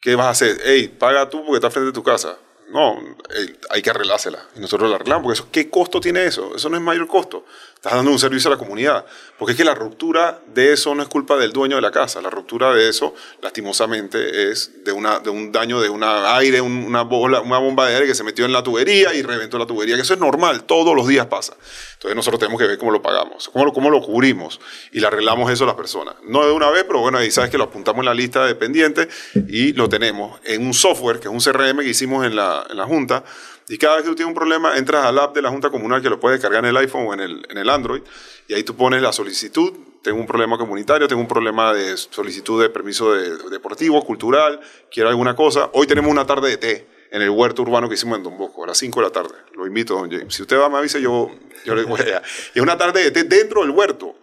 [0.00, 0.60] ¿Qué vas a hacer?
[0.64, 2.36] Hey, paga tú porque está frente de tu casa.
[2.68, 4.44] No, eh, hay que arreglársela.
[4.56, 6.54] Y nosotros la arreglamos, porque eso, ¿qué costo tiene eso?
[6.56, 7.44] Eso no es mayor costo.
[7.86, 9.04] Estás dando un servicio a la comunidad.
[9.38, 12.20] Porque es que la ruptura de eso no es culpa del dueño de la casa.
[12.20, 16.84] La ruptura de eso, lastimosamente, es de, una, de un daño de una aire, un-
[16.84, 19.66] una, bola, una bomba de aire que se metió en la tubería y reventó la
[19.66, 19.94] tubería.
[19.96, 21.54] Que eso es normal, todos los días pasa.
[21.94, 24.60] Entonces nosotros tenemos que ver cómo lo pagamos, cómo lo, cómo lo cubrimos
[24.92, 26.14] y le arreglamos eso a las personas.
[26.24, 28.54] No de una vez, pero bueno, ahí sabes que lo apuntamos en la lista de
[28.54, 29.08] pendientes
[29.48, 32.76] y lo tenemos en un software, que es un CRM que hicimos en la, en
[32.76, 33.22] la Junta.
[33.68, 36.00] Y cada vez que tú tienes un problema, entras al app de la Junta Comunal
[36.00, 38.02] que lo puedes descargar en el iPhone o en el, en el Android
[38.46, 39.72] y ahí tú pones la solicitud.
[40.02, 45.08] Tengo un problema comunitario, tengo un problema de solicitud de permiso de- deportivo, cultural, quiero
[45.08, 45.68] alguna cosa.
[45.72, 48.62] Hoy tenemos una tarde de té en el huerto urbano que hicimos en Don Bosco,
[48.62, 49.34] a las 5 de la tarde.
[49.54, 50.32] Lo invito, don James.
[50.32, 51.30] Si usted va, me avisa, yo,
[51.64, 52.22] yo le voy allá.
[52.54, 54.14] Y es una tarde de té dentro del huerto.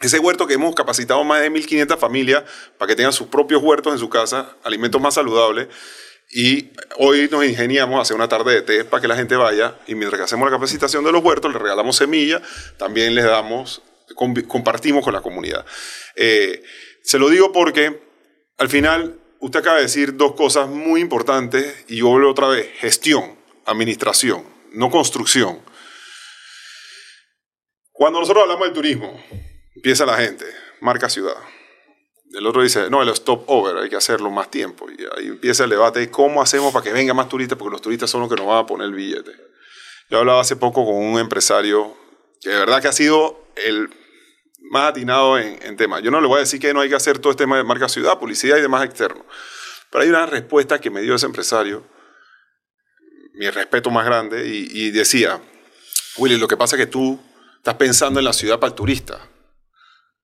[0.00, 2.44] Ese huerto que hemos capacitado más de 1.500 familias
[2.76, 5.68] para que tengan sus propios huertos en su casa, alimentos más saludables.
[6.32, 9.94] Y hoy nos ingeniamos hacer una tarde de té para que la gente vaya y
[9.96, 12.40] mientras que hacemos la capacitación de los huertos, les regalamos semillas,
[12.78, 13.82] también les damos,
[14.14, 15.66] com- compartimos con la comunidad.
[16.14, 16.62] Eh,
[17.02, 18.00] se lo digo porque
[18.58, 22.68] al final usted acaba de decir dos cosas muy importantes y yo vuelvo otra vez,
[22.78, 25.60] gestión, administración, no construcción.
[27.90, 29.20] Cuando nosotros hablamos del turismo,
[29.74, 30.44] empieza la gente,
[30.80, 31.34] marca ciudad.
[32.32, 34.86] El otro dice, no, el stop over, hay que hacerlo más tiempo.
[34.90, 37.82] Y ahí empieza el debate de cómo hacemos para que vengan más turistas, porque los
[37.82, 39.32] turistas son los que nos van a poner el billete.
[40.08, 41.96] Yo hablaba hace poco con un empresario
[42.40, 43.90] que de verdad que ha sido el
[44.70, 46.02] más atinado en, en temas.
[46.02, 47.64] Yo no le voy a decir que no hay que hacer todo este tema de
[47.64, 49.24] marca ciudad, publicidad y demás externo.
[49.90, 51.84] Pero hay una respuesta que me dio ese empresario,
[53.34, 55.40] mi respeto más grande, y, y decía,
[56.16, 57.20] Willy, lo que pasa es que tú
[57.56, 59.20] estás pensando en la ciudad para el turista.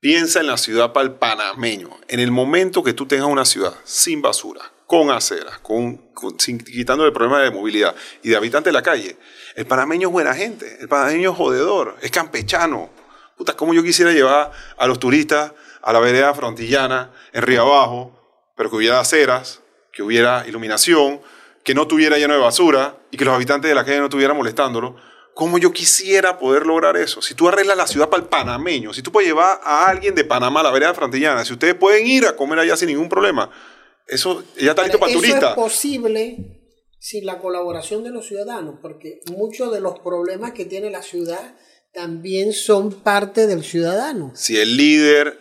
[0.00, 1.90] Piensa en la ciudad para el panameño.
[2.08, 6.00] En el momento que tú tengas una ciudad sin basura, con aceras, con,
[6.38, 9.16] sin- quitando el problema de movilidad y de habitantes de la calle,
[9.56, 12.90] el panameño es buena gente, el panameño es jodedor, es campechano.
[13.36, 18.52] Puta, como yo quisiera llevar a los turistas a la vereda frontillana, en Río Abajo,
[18.56, 19.60] pero que hubiera aceras,
[19.92, 21.20] que hubiera iluminación,
[21.64, 24.36] que no tuviera lleno de basura y que los habitantes de la calle no estuvieran
[24.36, 24.96] molestándolo.
[25.36, 27.20] ¿Cómo yo quisiera poder lograr eso?
[27.20, 30.24] Si tú arreglas la ciudad para el panameño, si tú puedes llevar a alguien de
[30.24, 33.50] Panamá a la vereda frontillana, si ustedes pueden ir a comer allá sin ningún problema,
[34.06, 35.50] eso ya está listo para Eso turista.
[35.50, 36.62] es posible
[36.98, 41.54] sin la colaboración de los ciudadanos, porque muchos de los problemas que tiene la ciudad
[41.92, 44.32] también son parte del ciudadano.
[44.34, 45.38] si el líder,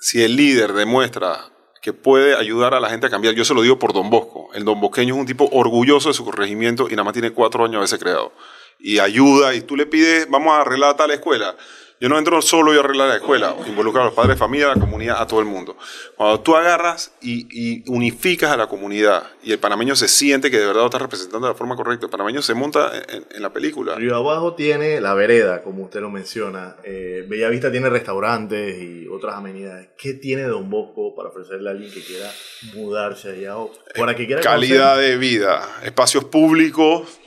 [0.00, 3.62] si el líder demuestra que puede ayudar a la gente a cambiar, yo se lo
[3.62, 4.50] digo por Don Bosco.
[4.52, 7.64] El Don Bosqueño es un tipo orgulloso de su corregimiento y nada más tiene cuatro
[7.64, 8.32] años de ese creado.
[8.78, 11.56] Y ayuda, y tú le pides, vamos a arreglar tal escuela.
[12.00, 14.74] Yo no entro solo a arreglar la escuela, involucro a los padres de familia, a
[14.74, 15.76] la comunidad, a todo el mundo.
[16.16, 20.58] Cuando tú agarras y, y unificas a la comunidad y el panameño se siente que
[20.58, 23.40] de verdad lo está representando de la forma correcta, el panameño se monta en, en
[23.40, 23.94] la película.
[23.94, 26.76] Río Abajo tiene la vereda, como usted lo menciona.
[26.84, 29.90] Eh, Bellavista tiene restaurantes y otras amenidades.
[29.96, 32.30] ¿Qué tiene Don Bosco para ofrecerle a alguien que quiera
[32.74, 37.20] mudarse allá o para que quiera calidad de vida, espacios públicos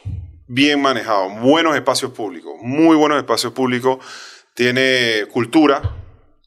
[0.47, 3.97] bien manejados, buenos espacios públicos, muy buenos espacios públicos,
[4.53, 5.81] tiene cultura,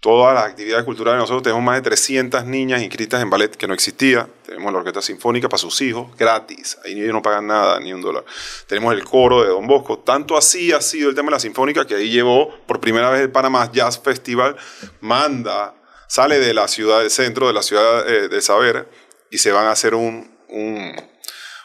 [0.00, 3.74] todas las actividades culturales, nosotros tenemos más de 300 niñas inscritas en ballet que no
[3.74, 7.92] existía, tenemos la orquesta sinfónica para sus hijos, gratis, ahí ellos no pagan nada, ni
[7.92, 8.24] un dólar,
[8.66, 11.86] tenemos el coro de Don Bosco, tanto así ha sido el tema de la sinfónica
[11.86, 14.56] que ahí llevó por primera vez el Panamá Jazz Festival,
[15.02, 15.74] manda,
[16.08, 18.88] sale de la ciudad del centro, de la ciudad eh, de Saber,
[19.30, 21.09] y se van a hacer un, un,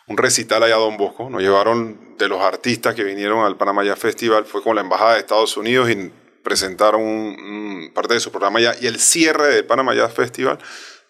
[0.08, 1.30] un recital allá a Don Bosco.
[1.30, 5.14] Nos llevaron de los artistas que vinieron al Panamá Jazz Festival, fue con la Embajada
[5.14, 6.12] de Estados Unidos y
[6.44, 8.76] presentaron parte de su programa allá.
[8.80, 10.60] Y el cierre del Panamá Jazz Festival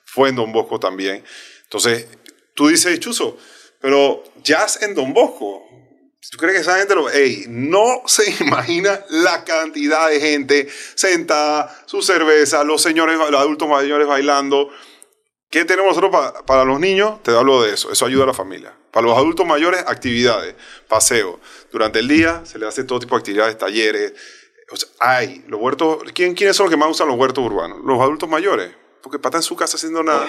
[0.05, 1.23] fue en Don Bosco también.
[1.63, 2.07] Entonces,
[2.53, 3.37] tú dices, Chuzo,
[3.81, 5.63] pero jazz en Don Bosco.
[6.31, 7.09] ¿Tú crees que esa gente lo...
[7.09, 13.69] Ey, no se imagina la cantidad de gente sentada, su cerveza, los señores, los adultos
[13.69, 14.69] mayores bailando.
[15.49, 17.21] ¿Qué tenemos nosotros para los niños?
[17.21, 17.91] Te hablo de eso.
[17.91, 18.73] Eso ayuda a la familia.
[18.95, 20.55] Para los adultos mayores, actividades,
[20.87, 21.41] paseo.
[21.69, 24.13] Durante el día se le hace todo tipo de actividades, talleres.
[25.01, 26.01] Hay los huertos.
[26.13, 27.79] ¿quién, ¿Quiénes son los que más usan los huertos urbanos?
[27.83, 28.71] Los adultos mayores
[29.03, 30.25] porque para estar en su casa haciendo nada,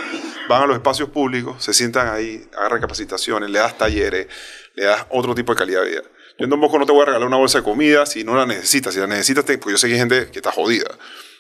[0.49, 4.27] van a los espacios públicos, se sientan ahí, agarran capacitaciones, le das talleres,
[4.75, 6.03] le das otro tipo de calidad de vida.
[6.37, 8.35] Yo en Don Bosco no te voy a regalar una bolsa de comida si no
[8.35, 8.93] la necesitas.
[8.93, 10.91] Si la necesitas, porque yo sé que hay gente que está jodida.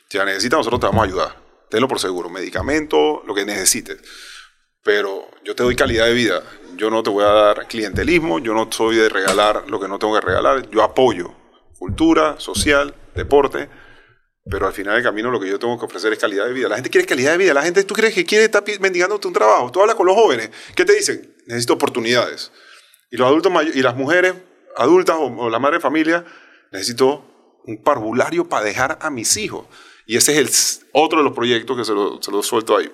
[0.09, 1.37] Si la necesitas, nosotros te vamos a ayudar.
[1.69, 2.31] Tenlo por seguro.
[2.31, 3.99] Medicamento, lo que necesites.
[4.87, 6.42] Pero yo te doy calidad de vida.
[6.77, 8.38] Yo no te voy a dar clientelismo.
[8.38, 10.66] Yo no soy de regalar lo que no tengo que regalar.
[10.70, 11.35] Yo apoyo
[11.79, 13.68] cultura, social, deporte
[14.49, 16.68] pero al final del camino lo que yo tengo que ofrecer es calidad de vida.
[16.68, 17.53] La gente quiere calidad de vida.
[17.53, 19.72] La gente, ¿tú crees que quiere estar mendigándote un trabajo?
[19.72, 20.51] Tú hablas con los jóvenes.
[20.77, 21.35] ¿Qué te dicen?
[21.46, 22.53] Necesito oportunidades.
[23.11, 24.35] Y los adultos y las mujeres
[24.77, 26.25] adultas o, la madre de familia,
[26.70, 29.66] necesito un parvulario para dejar a mis hijos.
[30.07, 32.90] Y ese es el otro de los proyectos que se lo, se lo suelto ahí.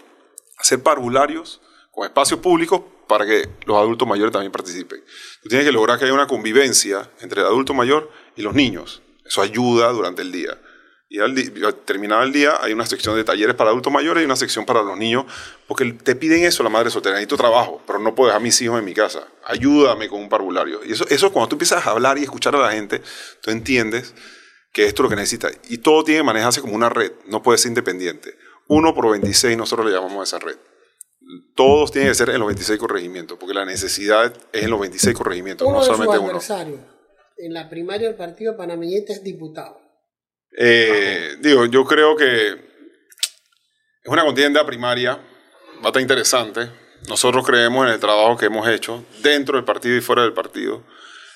[0.56, 1.60] Hacer parvularios
[1.92, 5.04] con espacios públicos para que los adultos mayores también participen.
[5.42, 9.02] Tú tienes que lograr que haya una convivencia entre el adulto mayor y los niños.
[9.24, 10.58] Eso ayuda durante el día.
[11.10, 11.34] Y al,
[11.84, 14.82] terminado el día hay una sección de talleres para adultos mayores y una sección para
[14.82, 15.26] los niños,
[15.68, 18.58] porque te piden eso la madre soltera, necesito trabajo, pero no puedo dejar a mis
[18.62, 20.80] hijos en mi casa, ayúdame con un parvulario.
[20.86, 23.02] Y eso, eso cuando tú empiezas a hablar y escuchar a la gente,
[23.42, 24.14] tú entiendes
[24.72, 25.52] que esto es lo que necesitas.
[25.68, 28.34] Y todo tiene que manejarse como una red, no puede ser independiente.
[28.68, 30.56] Uno por 26 nosotros le llamamos a esa red.
[31.54, 35.16] Todos tienen que ser en los 26 corregimientos, porque la necesidad es en los 26
[35.16, 36.38] corregimientos, uno no solamente uno.
[37.38, 39.80] En la primaria del partido panameñista es diputado.
[40.56, 46.68] Eh, digo, yo creo que es una contienda primaria, va a estar interesante.
[47.08, 50.84] Nosotros creemos en el trabajo que hemos hecho dentro del partido y fuera del partido.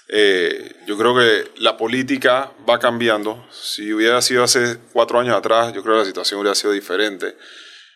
[0.08, 3.44] Eh, yo creo que la política va cambiando.
[3.50, 7.36] Si hubiera sido hace cuatro años atrás, yo creo que la situación hubiera sido diferente.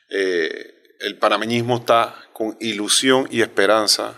[0.09, 4.15] Eh, el panameñismo está con ilusión y esperanza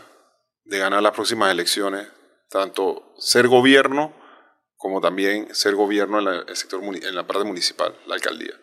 [0.64, 2.08] de ganar las próximas elecciones,
[2.50, 4.14] tanto ser gobierno
[4.76, 8.54] como también ser gobierno en, el sector, en la parte municipal, la alcaldía.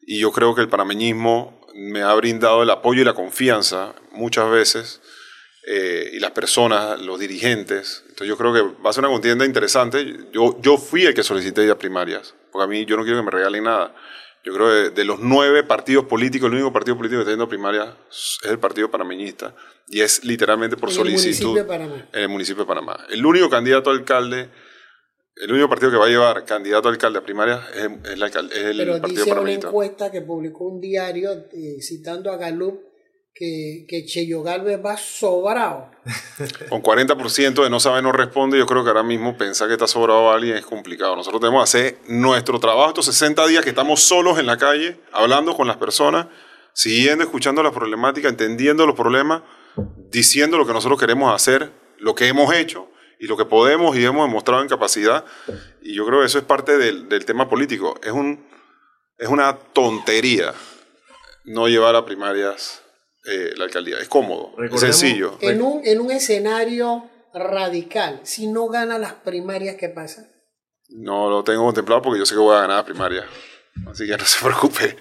[0.00, 4.50] Y yo creo que el panameñismo me ha brindado el apoyo y la confianza muchas
[4.50, 5.00] veces,
[5.68, 8.02] eh, y las personas, los dirigentes.
[8.02, 10.16] Entonces yo creo que va a ser una contienda interesante.
[10.32, 13.24] Yo, yo fui el que solicité ya primarias, porque a mí yo no quiero que
[13.24, 13.94] me regalen nada.
[14.46, 17.48] Yo creo que de, los nueve partidos políticos, el único partido político que está yendo
[17.48, 19.56] primarias es el Partido Panameñista,
[19.88, 21.58] y es literalmente por solicitud.
[22.12, 22.96] En el municipio de Panamá.
[23.10, 24.48] El único candidato a alcalde
[25.36, 28.52] el único partido que va a llevar candidato a alcalde a primaria es, el, es
[28.52, 32.80] el Pero dice una encuesta que publicó un diario eh, citando a Galup
[33.36, 35.90] que, que Cheyo Galvez va sobrado.
[36.70, 39.86] Con 40% de no sabe, no responde, yo creo que ahora mismo pensar que está
[39.86, 41.14] sobrado alguien es complicado.
[41.14, 44.98] Nosotros tenemos que hacer nuestro trabajo estos 60 días que estamos solos en la calle,
[45.12, 46.28] hablando con las personas,
[46.72, 49.42] siguiendo, escuchando las problemáticas, entendiendo los problemas,
[50.10, 52.88] diciendo lo que nosotros queremos hacer, lo que hemos hecho
[53.20, 55.26] y lo que podemos y hemos demostrado en capacidad.
[55.82, 58.00] Y yo creo que eso es parte del, del tema político.
[58.02, 58.46] Es, un,
[59.18, 60.54] es una tontería
[61.44, 62.82] no llevar a primarias
[63.26, 63.98] eh, la alcaldía.
[63.98, 65.38] Es cómodo, es sencillo.
[65.40, 70.28] En un, en un escenario radical, si no gana las primarias, ¿qué pasa?
[70.88, 73.24] No lo tengo contemplado porque yo sé que voy a ganar las primarias.
[73.90, 74.96] Así que no se preocupe.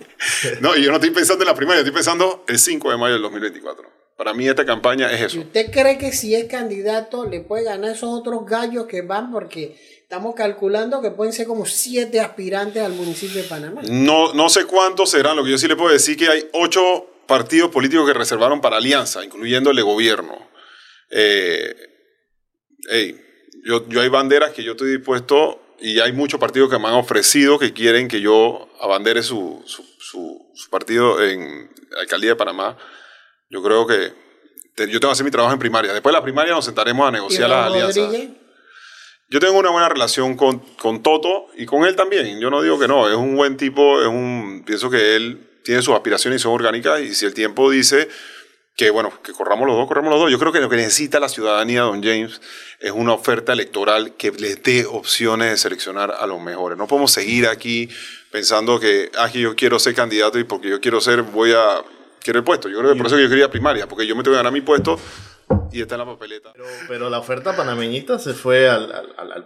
[0.60, 3.14] No, y yo no estoy pensando en la primaria, estoy pensando el 5 de mayo
[3.14, 3.86] del 2024.
[4.18, 5.38] Para mí esta campaña es eso.
[5.38, 9.32] ¿Y usted cree que si es candidato le puede ganar esos otros gallos que van?
[9.32, 13.82] Porque estamos calculando que pueden ser como siete aspirantes al municipio de Panamá.
[13.90, 17.08] No, no sé cuántos serán, lo que yo sí le puedo decir que hay ocho
[17.28, 19.24] partidos políticos que reservaron para alianza,
[19.78, 20.38] de gobierno.
[21.12, 21.76] Eh,
[23.66, 26.94] yo, yo hay banderas que yo estoy dispuesto y hay muchos partidos que me han
[26.94, 32.36] ofrecido que quieren que yo abandere su, su, su, su partido en la alcaldía de
[32.36, 32.78] Panamá
[33.50, 34.14] yo creo que
[34.78, 35.94] yo tengo que hacer mi trabajo en primaria.
[35.94, 38.14] Después de la primaria nos sentaremos a negociar las alianzas.
[39.30, 42.40] Yo tengo una buena relación con, con, Toto y con él también.
[42.40, 45.82] Yo no digo que no, es un buen tipo, es un, pienso que él tiene
[45.82, 48.08] sus aspiraciones y son orgánicas y si el tiempo dice
[48.76, 50.32] que bueno, que corramos los dos, corramos los dos.
[50.32, 52.42] Yo creo que lo que necesita la ciudadanía, don James,
[52.80, 56.78] es una oferta electoral que les dé opciones de seleccionar a los mejores.
[56.78, 57.90] No podemos seguir aquí
[58.32, 61.84] pensando que, ah, que yo quiero ser candidato y porque yo quiero ser, voy a
[62.22, 62.68] quiero el puesto.
[62.68, 64.62] Yo creo que por eso yo quería primaria, porque yo me tengo que ganar mi
[64.62, 65.00] puesto
[65.72, 66.52] y está en la papeleta.
[66.88, 69.46] Pero, la oferta panameñista se fue al, al,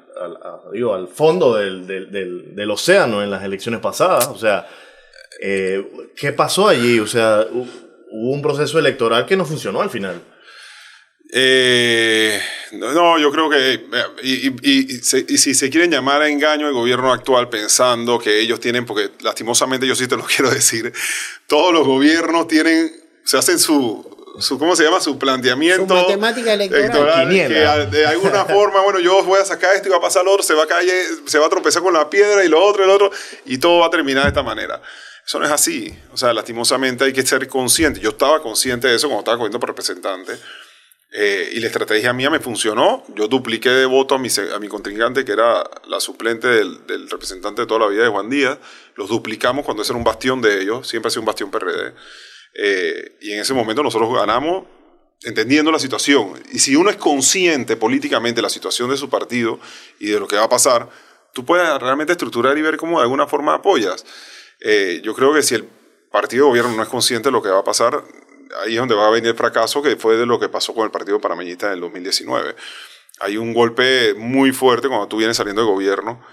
[0.93, 4.27] al fondo del, del, del, océano en las elecciones pasadas.
[4.27, 4.67] O sea,
[5.41, 5.85] eh,
[6.15, 6.99] ¿qué pasó allí?
[6.99, 10.21] O sea, hubo un proceso electoral que no funcionó al final.
[11.31, 13.85] Eh, no, yo creo que,
[14.23, 18.59] y, y, y, si se quieren llamar a engaño el gobierno actual pensando que ellos
[18.59, 20.91] tienen, porque lastimosamente yo sí te lo quiero decir,
[21.45, 22.91] todos los gobiernos tienen,
[23.23, 24.99] se hacen su, su ¿cómo se llama?
[25.01, 25.87] Su planteamiento.
[25.87, 27.29] Su matemática electoral.
[27.29, 30.31] que de alguna forma, bueno, yo voy a sacar esto y va a pasar lo
[30.31, 32.83] otro, se va a caer, se va a tropezar con la piedra y lo otro
[32.83, 33.11] y lo otro,
[33.45, 34.81] y todo va a terminar de esta manera.
[35.29, 35.95] Eso no es así.
[36.11, 37.99] O sea, lastimosamente hay que ser consciente.
[37.99, 40.33] Yo estaba consciente de eso cuando estaba cogiendo por representante.
[41.11, 43.03] Eh, y la estrategia mía me funcionó.
[43.13, 47.07] Yo dupliqué de voto a mi, a mi contrincante, que era la suplente del, del,
[47.11, 48.57] representante de toda la vida de Juan Díaz.
[48.95, 50.87] Los duplicamos cuando ese era un bastión de ellos.
[50.87, 51.93] Siempre ha sido un bastión PRD.
[52.55, 54.65] Eh, y en ese momento nosotros ganamos
[55.21, 56.41] entendiendo la situación.
[56.51, 59.59] Y si uno es consciente políticamente de la situación de su partido
[59.99, 60.89] y de lo que va a pasar,
[61.33, 64.03] tú puedes realmente estructurar y ver cómo de alguna forma apoyas.
[64.61, 65.67] Eh, yo creo que si el
[66.11, 68.03] partido de gobierno no es consciente de lo que va a pasar,
[68.63, 70.85] ahí es donde va a venir el fracaso que fue de lo que pasó con
[70.85, 72.55] el partido panameñista en el 2019.
[73.21, 76.23] Hay un golpe muy fuerte cuando tú vienes saliendo de gobierno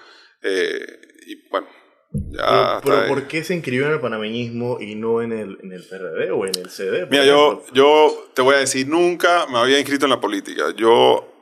[0.43, 1.67] eh, y bueno,
[2.13, 5.73] ya pero, pero ¿por qué se inscribió en el panameñismo y no en el, en
[5.73, 7.07] el PRD o en el CD?
[7.11, 10.73] Mira, yo, yo te voy a decir, nunca me había inscrito en la política.
[10.77, 11.33] Yo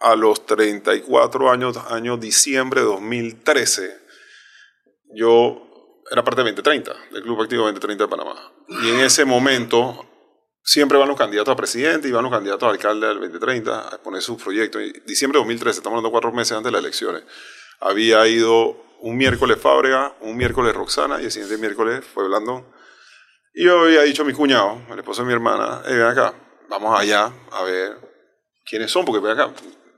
[0.00, 3.90] a los 34 años, año diciembre de 2013,
[5.14, 5.65] yo
[6.10, 8.52] era parte de 2030, del Club Activo 2030 de Panamá.
[8.68, 10.06] Y en ese momento
[10.62, 13.88] siempre van los candidatos a presidente y van los candidatos a alcalde del 2030 a
[13.94, 14.82] exponer sus proyectos.
[14.82, 17.22] En diciembre de 2013, estamos hablando cuatro meses antes de las elecciones,
[17.80, 22.66] había ido un miércoles Fábrega, un miércoles Roxana y el siguiente miércoles fue Blandón.
[23.54, 26.34] Y yo había dicho a mi cuñado, el esposo de mi hermana, ven acá,
[26.68, 27.96] vamos allá a ver
[28.64, 29.52] quiénes son, porque ven acá,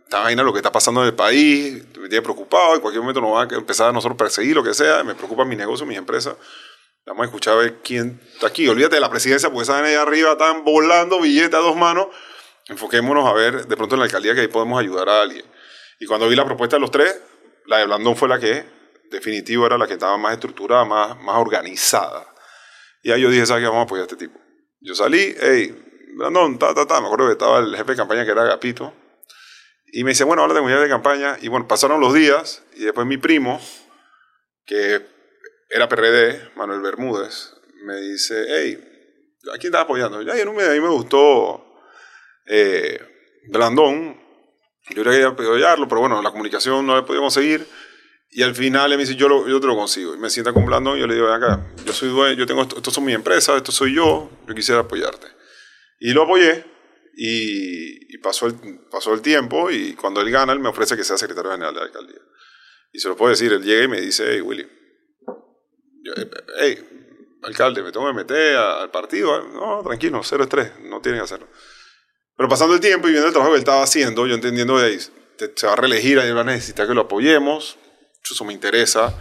[0.08, 3.20] esta vaina, lo que está pasando en el país, me tiene preocupado, en cualquier momento
[3.20, 5.98] nos va a empezar a nosotros perseguir, lo que sea, me preocupa mi negocio, mis
[5.98, 6.34] empresas.
[7.04, 8.66] Vamos a escuchar a ver quién está aquí.
[8.68, 12.06] Olvídate de la presidencia, porque esa ahí arriba están volando billetes a dos manos.
[12.68, 15.44] Enfoquémonos a ver de pronto en la alcaldía que ahí podemos ayudar a alguien.
[16.00, 17.14] Y cuando vi la propuesta de los tres,
[17.66, 18.64] la de Blandón fue la que,
[19.10, 22.26] definitivo, era la que estaba más estructurada, más, más organizada.
[23.02, 23.68] Y ahí yo dije, ¿sabes qué?
[23.68, 24.40] Vamos a apoyar a este tipo.
[24.80, 26.98] Yo salí, hey, Blandón, ta, ta, ta.
[26.98, 28.94] Me acuerdo que estaba el jefe de campaña que era Agapito
[29.92, 31.36] y me dice, bueno, habla de unidad de campaña.
[31.40, 33.60] Y bueno, pasaron los días y después mi primo,
[34.66, 35.06] que
[35.70, 38.78] era PRD, Manuel Bermúdez, me dice, hey,
[39.52, 40.22] ¿a quién estás apoyando?
[40.22, 41.64] Ya, no me, a mí me gustó
[42.46, 43.00] eh,
[43.48, 44.20] Blandón.
[44.90, 47.66] Yo quería apoyarlo, pero bueno, la comunicación no le podíamos seguir.
[48.30, 50.14] Y al final él me dice, yo, lo, yo te lo consigo.
[50.14, 52.62] Y me sienta con Blandón y yo le digo, acá, yo soy dueño, yo tengo,
[52.62, 55.26] esto, esto son mis empresas, esto soy yo, yo quisiera apoyarte.
[55.98, 56.64] Y lo apoyé
[57.20, 58.54] y, pasó, el,
[58.90, 61.80] pasó el tiempo y cuando él gana, él me ofrece que sea secretario general de
[61.80, 62.20] la alcaldía.
[62.92, 64.68] Y se lo puedo decir, él llega y me dice, hey, Willy,
[66.60, 66.78] hey,
[67.42, 69.42] alcalde, me tengo que meter al partido.
[69.48, 71.48] No, tranquilo, cero estrés, no tienen que hacerlo.
[72.36, 74.86] Pero pasando el tiempo y viendo el trabajo que él estaba haciendo, yo entendiendo de
[74.86, 77.78] ahí, se va a reelegir, ahí va a necesitar que lo apoyemos,
[78.30, 79.12] eso me interesa.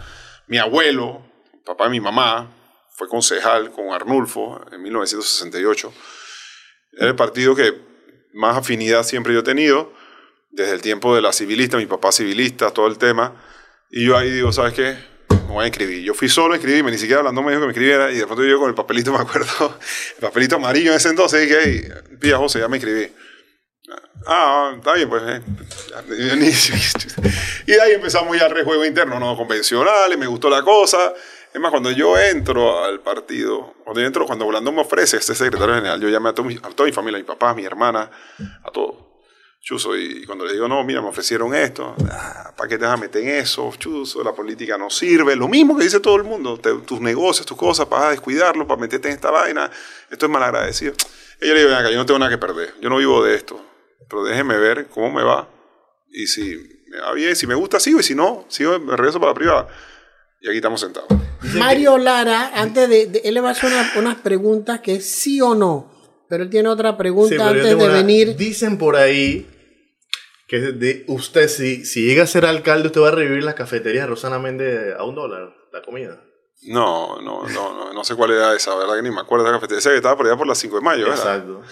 [0.46, 1.28] Mi abuelo,
[1.64, 2.54] papá de mi mamá,
[2.94, 5.92] fue concejal con Arnulfo en 1968.
[6.92, 7.87] Era el partido que
[8.38, 9.92] más afinidad siempre yo he tenido,
[10.50, 13.34] desde el tiempo de la civilista, mi papá civilista, todo el tema.
[13.90, 14.96] Y yo ahí digo, ¿sabes qué?
[15.30, 16.04] Me voy a inscribir.
[16.04, 18.12] Yo fui solo a inscribirme, ni siquiera hablando me dijo que me escribiera.
[18.12, 19.76] Y de pronto yo con el papelito, me acuerdo,
[20.16, 22.78] el papelito amarillo en ese entonces, dije, hey, pía José, ya me.
[24.26, 25.22] Ah, está bien, pues.
[25.26, 25.42] Eh.
[27.66, 31.12] Y de ahí empezamos ya el rejuego interno, no convencionales, me gustó la cosa.
[31.58, 35.34] Es más, cuando yo entro al partido, cuando yo entro, cuando Blandón me ofrece este
[35.34, 37.64] secretario general, yo llamé a, mi, a toda mi familia, a mi papá, a mi
[37.64, 38.08] hermana,
[38.62, 38.94] a todos.
[39.60, 42.94] Chuso, y cuando le digo, no, mira, me ofrecieron esto, ah, ¿para qué te vas
[42.94, 43.72] a meter en eso?
[43.76, 45.34] Chuso, la política no sirve.
[45.34, 49.08] Lo mismo que dice todo el mundo, tus negocios, tus cosas, para descuidarlo, para meterte
[49.08, 49.68] en esta vaina,
[50.08, 50.94] esto es mal agradecido.
[51.42, 53.34] Y yo le digo, acá, yo no tengo nada que perder, yo no vivo de
[53.34, 53.60] esto,
[54.08, 55.48] pero déjeme ver cómo me va.
[56.12, 56.56] Y si
[56.86, 59.34] me va bien, si me gusta, sigo, y si no, sigo, me regreso para la
[59.34, 59.68] privada.
[60.40, 61.17] Y aquí estamos sentados.
[61.40, 65.54] Mario Lara, antes de, él le va a hacer unas, preguntas que es sí o
[65.54, 65.92] no,
[66.28, 68.36] pero él tiene otra pregunta antes de venir.
[68.36, 69.46] Dicen por ahí
[70.46, 74.04] que de usted, si, si llega a ser alcalde, usted va a revivir las cafeterías
[74.04, 76.20] de Rosana Méndez a un dólar, la comida.
[76.62, 78.96] No, no, no, no, no sé cuál era esa, ¿verdad?
[78.96, 79.78] Que ni me acuerdo de la cafetería.
[79.78, 81.36] Esa que estaba por allá por las 5 de mayo, ¿verdad?
[81.36, 81.62] Exacto.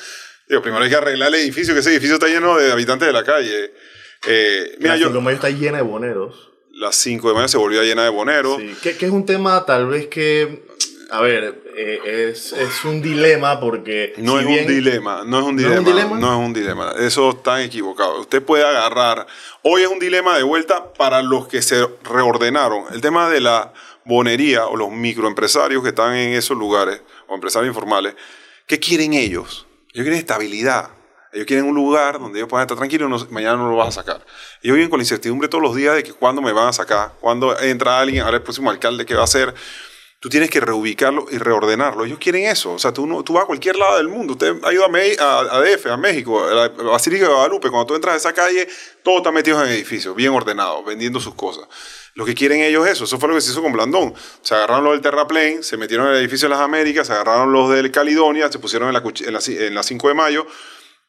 [0.49, 3.12] Digo, primero hay que arreglar el edificio, que ese edificio está lleno de habitantes de
[3.12, 3.73] la calle.
[4.29, 7.59] Eh, mira, la 5 de mayo está llena de boneros las 5 de mayo se
[7.59, 8.59] volvió llena de boneros.
[8.59, 10.64] Sí, que, es un tema tal vez que,
[11.11, 14.14] a ver, eh, es, es, un dilema porque...
[14.18, 16.53] No es un dilema, no es un dilema, ¿No es un dilema, no es un
[16.53, 18.20] dilema, eso está equivocado.
[18.20, 19.27] Usted puede agarrar,
[19.62, 22.85] hoy es un dilema de vuelta para los que se reordenaron.
[22.93, 23.72] El tema de la
[24.05, 28.14] bonería o los microempresarios que están en esos lugares, o empresarios informales,
[28.66, 29.64] ¿Qué quieren ellos?
[29.93, 30.91] Ellos quieren estabilidad.
[31.37, 34.01] Ellos quieren un lugar donde ellos puedan estar tranquilos y mañana no lo vas a
[34.01, 34.24] sacar.
[34.62, 37.12] Ellos viven con la incertidumbre todos los días de que cuándo me van a sacar,
[37.20, 39.55] cuándo entra alguien, ahora el próximo alcalde, ¿qué va a hacer?
[40.18, 42.07] Tú tienes que reubicarlo y reordenarlo.
[42.07, 42.72] Ellos quieren eso.
[42.72, 44.32] O sea, tú, no, tú vas a cualquier lado del mundo.
[44.32, 47.68] Usted ido a, a, DF, a México, a la Basílica de Guadalupe.
[47.68, 48.66] Cuando tú entras a esa calle,
[49.05, 51.68] todo está metido en edificios, bien ordenados, vendiendo sus cosas.
[52.14, 53.05] Lo que quieren ellos es eso.
[53.05, 54.14] Eso fue lo que se hizo con Blandón.
[54.41, 57.53] Se agarraron los del Terraplane, se metieron en el edificio de las Américas, se agarraron
[57.53, 60.47] los del Caledonia, se pusieron en la, en la, en la 5 de mayo.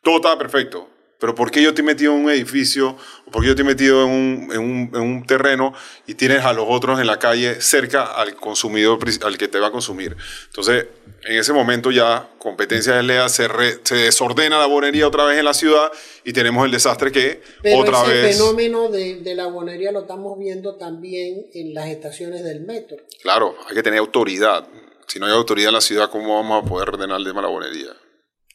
[0.07, 0.87] Todo estaba perfecto.
[1.19, 2.95] Pero ¿por qué yo te he metido en un edificio?
[3.25, 5.73] ¿O por qué yo te he metido en un, en, un, en un, terreno
[6.05, 9.67] y tienes a los otros en la calle cerca al consumidor, al que te va
[9.67, 10.15] a consumir?
[10.45, 10.85] Entonces,
[11.25, 13.49] en ese momento ya competencia desleal, se,
[13.83, 15.91] se desordena la bonería otra vez en la ciudad
[16.23, 18.37] y tenemos el desastre que Pero otra ese vez...
[18.37, 22.95] fenómeno de, de la bonería lo estamos viendo también en las estaciones del metro.
[23.23, 24.65] Claro, hay que tener autoridad.
[25.05, 27.47] Si no hay autoridad en la ciudad, ¿cómo vamos a poder ordenar el tema de
[27.47, 27.89] la bonería?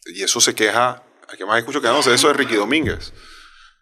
[0.07, 1.03] Y eso se queja
[1.33, 3.13] el que más escucho quejándose de eso es Ricky Domínguez.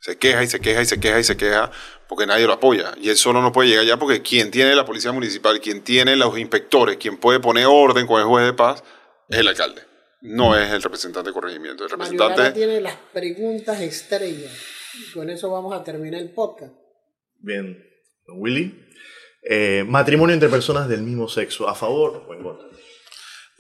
[0.01, 1.71] Se queja y se queja y se queja y se queja
[2.09, 2.95] porque nadie lo apoya.
[3.01, 6.17] Y él solo no puede llegar allá porque quien tiene la policía municipal, quien tiene
[6.17, 8.83] los inspectores, quien puede poner orden con el juez de paz,
[9.29, 9.83] es el alcalde.
[10.23, 11.85] No es el representante de corregimiento.
[11.85, 14.53] El representante Mario tiene las preguntas estrellas.
[14.95, 16.73] Y con eso vamos a terminar el podcast.
[17.39, 17.85] Bien.
[18.29, 18.87] Willy.
[19.43, 22.70] Eh, matrimonio entre personas del mismo sexo, ¿a favor o en contra?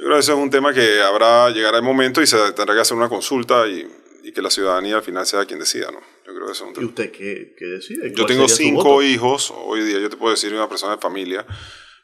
[0.00, 2.74] Yo creo que ese es un tema que habrá, llegará el momento y se tendrá
[2.74, 3.86] que hacer una consulta y,
[4.22, 6.00] y que la ciudadanía al final sea quien decida, ¿no?
[6.26, 6.84] Yo creo que ese es un tema.
[6.86, 8.10] ¿Y usted qué, qué decide?
[8.14, 11.44] Yo tengo cinco hijos, hoy día yo te puedo decir una persona de familia.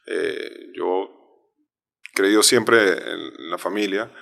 [0.07, 1.09] Eh, yo
[2.05, 4.13] he creído siempre en la familia,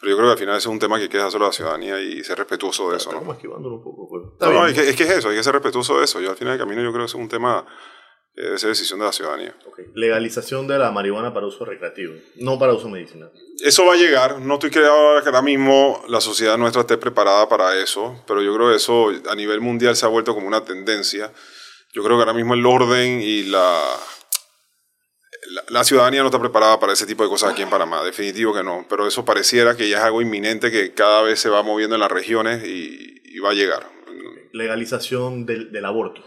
[0.00, 1.48] pero yo creo que al final ese es un tema que hay que dejárselo a
[1.48, 3.16] la ciudadanía y ser respetuoso de eso, ¿no?
[3.16, 4.22] Estamos esquivándolo un poco, pues.
[4.42, 6.20] No, no, es que, es que es eso, hay que ser respetuoso de eso.
[6.20, 7.66] Yo al final del camino yo creo que es un tema
[8.34, 9.56] debe ser decisión de la ciudadanía.
[9.66, 9.86] Okay.
[9.94, 13.30] Legalización de la marihuana para uso recreativo, no para uso medicinal.
[13.62, 14.40] Eso va a llegar.
[14.40, 18.54] No estoy creyendo que ahora mismo la sociedad nuestra esté preparada para eso, pero yo
[18.54, 21.32] creo que eso a nivel mundial se ha vuelto como una tendencia.
[21.92, 23.80] Yo creo que ahora mismo el orden y la,
[25.50, 28.02] la, la ciudadanía no está preparada para ese tipo de cosas aquí en Panamá.
[28.02, 28.84] Definitivo que no.
[28.88, 32.00] Pero eso pareciera que ya es algo inminente que cada vez se va moviendo en
[32.00, 33.88] las regiones y, y va a llegar.
[34.52, 36.24] Legalización del, del aborto.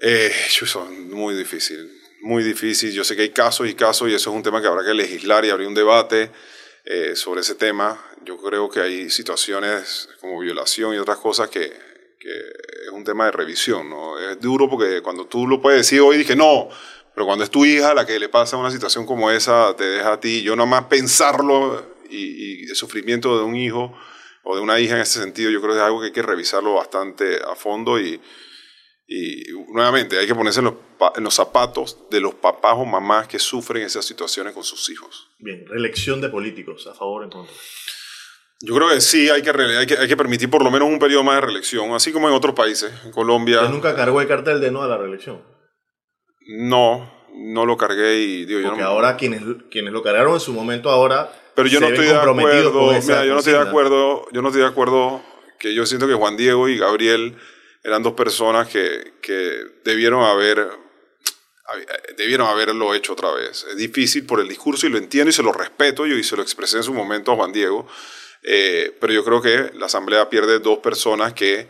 [0.00, 0.76] Eh, es
[1.10, 1.90] muy difícil,
[2.20, 2.92] muy difícil.
[2.92, 4.94] Yo sé que hay casos y casos y eso es un tema que habrá que
[4.94, 6.30] legislar y abrir un debate
[6.84, 8.00] eh, sobre ese tema.
[8.24, 11.72] Yo creo que hay situaciones como violación y otras cosas que,
[12.20, 13.90] que, es un tema de revisión.
[13.90, 14.18] ¿no?
[14.18, 16.68] Es duro porque cuando tú lo puedes decir hoy, dije no,
[17.12, 20.12] pero cuando es tu hija la que le pasa una situación como esa, te deja
[20.12, 20.42] a ti.
[20.42, 23.98] Yo nomás pensarlo y, y el sufrimiento de un hijo
[24.44, 26.22] o de una hija en ese sentido, yo creo que es algo que hay que
[26.22, 28.20] revisarlo bastante a fondo y
[29.10, 29.42] y
[29.72, 30.74] nuevamente, hay que ponerse en los,
[31.16, 35.30] en los, zapatos de los papás o mamás que sufren esas situaciones con sus hijos.
[35.38, 37.54] Bien, reelección de políticos, ¿a favor o en contra?
[38.60, 40.98] Yo creo que sí, hay que, hay, que, hay que permitir por lo menos un
[40.98, 43.60] periodo más de reelección, así como en otros países, en Colombia.
[43.60, 45.42] ¿Usted nunca cargó el cartel de no a la reelección?
[46.46, 50.40] No, no lo cargué y digo Porque yo no, ahora quienes, quienes lo cargaron en
[50.40, 54.28] su momento ahora pero yo no estoy de acuerdo, mira, yo no estoy de acuerdo,
[54.30, 55.20] yo no estoy de acuerdo
[55.58, 57.36] que yo siento que Juan Diego y Gabriel
[57.88, 60.68] eran dos personas que, que debieron haber
[62.16, 63.66] debieron haberlo hecho otra vez.
[63.70, 66.36] Es difícil por el discurso y lo entiendo y se lo respeto yo y se
[66.36, 67.86] lo expresé en su momento a Juan Diego,
[68.42, 71.68] eh, pero yo creo que la Asamblea pierde dos personas que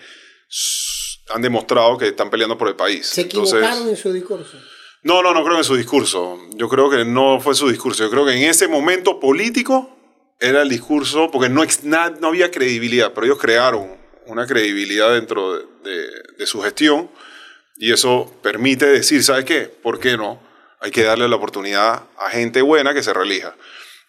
[1.31, 3.07] han demostrado que están peleando por el país.
[3.09, 4.57] Se Entonces, equivocaron en su discurso.
[5.03, 6.39] no, no, no creo en su discurso.
[6.55, 8.05] Yo creo que no fue su discurso.
[8.05, 9.97] Yo creo que en ese momento político
[10.39, 11.65] era el discurso, porque no,
[12.21, 13.98] no había credibilidad, pero ellos crearon
[14.29, 17.11] una credibilidad dentro de, de- de su gestión
[17.77, 19.63] y eso permite decir, ¿sabes qué?
[19.63, 20.41] ¿Por qué no?
[20.81, 23.57] Hay que darle la oportunidad a gente buena que se reelija.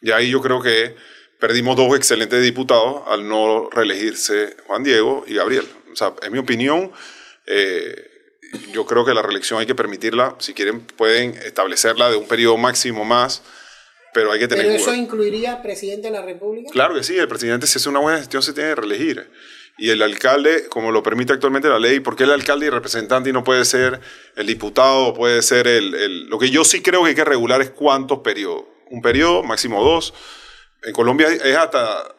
[0.02, 0.96] Y ahí yo creo que
[1.40, 5.68] perdimos dos excelentes diputados al no reelegirse Juan Diego y Gabriel.
[5.92, 6.92] O sea, en mi opinión,
[7.48, 8.10] eh,
[8.72, 10.36] yo creo que la reelección hay que permitirla.
[10.40, 13.42] Si quieren, pueden establecerla de un periodo máximo más,
[14.14, 16.70] pero hay que tener Pero eso incluiría presidente de la República.
[16.72, 19.30] Claro que sí, el presidente si hace una buena gestión se tiene que reelegir.
[19.80, 23.30] Y el alcalde, como lo permite actualmente la ley, ¿por qué el alcalde y representante
[23.30, 24.02] y no puede ser
[24.36, 27.70] el diputado puede ser el, Lo que yo sí creo que hay que regular es
[27.70, 28.66] cuántos periodos.
[28.90, 30.14] Un periodo, máximo dos.
[30.84, 32.16] En Colombia es hasta,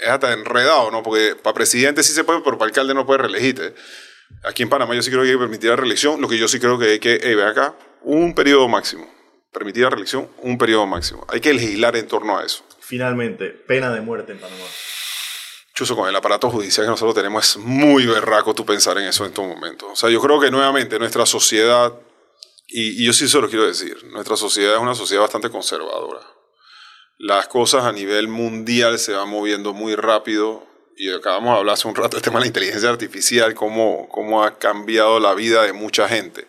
[0.00, 1.02] es hasta enredado, ¿no?
[1.02, 3.74] Porque para presidente sí se puede, pero para alcalde no puede reelegirte.
[4.44, 6.20] Aquí en Panamá yo sí creo que hay que permitir la reelección.
[6.20, 9.10] Lo que yo sí creo que hay que, hey, ve acá, un periodo máximo.
[9.52, 11.26] Permitir la reelección, un periodo máximo.
[11.28, 12.64] Hay que legislar en torno a eso.
[12.80, 14.64] Finalmente, pena de muerte en Panamá.
[15.74, 19.24] Chuso, con el aparato judicial que nosotros tenemos es muy berraco tú pensar en eso
[19.24, 19.88] en estos momentos.
[19.92, 21.92] O sea, yo creo que nuevamente nuestra sociedad,
[22.68, 26.20] y, yo sí se lo quiero decir, nuestra sociedad es una sociedad bastante conservadora.
[27.18, 30.66] las cosas a nivel mundial se van moviendo muy rápido
[30.96, 34.44] y acabamos de hablar hace un rato del tema de la inteligencia artificial, cómo, cómo
[34.44, 36.46] ha cambiado la vida de mucha gente.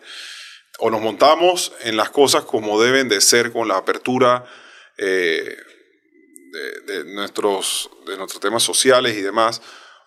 [0.77, 4.45] O nos montamos en las cosas como deben de ser con la apertura
[4.97, 5.57] eh,
[6.85, 9.61] de, nuestros, de nuestros temas sociales y demás,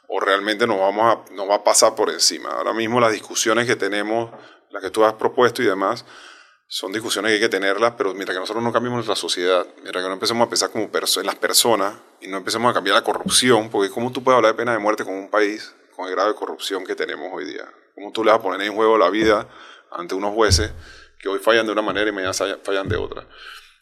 [0.09, 2.51] o realmente nos, vamos a, va a pasar por encima.
[2.51, 4.31] Ahora mismo las discusiones que tenemos,
[4.71, 6.05] las que tú has propuesto y demás,
[6.67, 10.03] son discusiones que hay que tenerlas, pero mientras que nosotros no cambiemos nuestra sociedad, mientras
[10.03, 13.05] que no empecemos a pensar como en las personas y no empecemos a cambiar la
[13.05, 16.13] corrupción, porque ¿cómo tú puedes hablar de pena de muerte con un país con el
[16.13, 17.65] grado de corrupción que tenemos hoy día?
[17.95, 19.49] ¿Cómo tú le vas a poner en juego la vida
[19.91, 20.71] ante unos jueces
[21.19, 23.27] que hoy fallan de una manera y mañana fallan de otra?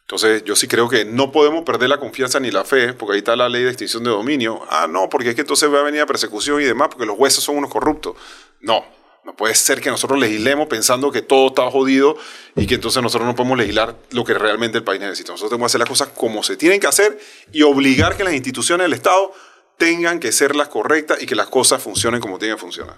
[0.07, 3.18] Entonces, yo sí creo que no podemos perder la confianza ni la fe, porque ahí
[3.18, 4.62] está la ley de extinción de dominio.
[4.70, 7.16] Ah, no, porque es que entonces va a venir a persecución y demás, porque los
[7.16, 8.14] jueces son unos corruptos.
[8.61, 8.84] No,
[9.24, 12.16] no puede ser que nosotros legislemos pensando que todo está jodido
[12.54, 15.32] y que entonces nosotros no podemos legislar lo que realmente el país necesita.
[15.32, 17.18] Nosotros tenemos que hacer las cosas como se tienen que hacer
[17.50, 19.32] y obligar que las instituciones del Estado
[19.76, 22.96] tengan que ser las correctas y que las cosas funcionen como tienen que funcionar.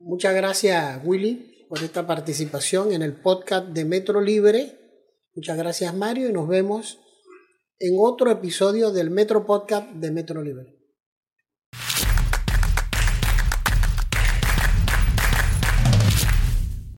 [0.00, 4.87] Muchas gracias, Willy, por esta participación en el podcast de Metro Libre.
[5.38, 6.98] Muchas gracias Mario y nos vemos
[7.78, 10.74] en otro episodio del Metro Podcast de Metro Libre.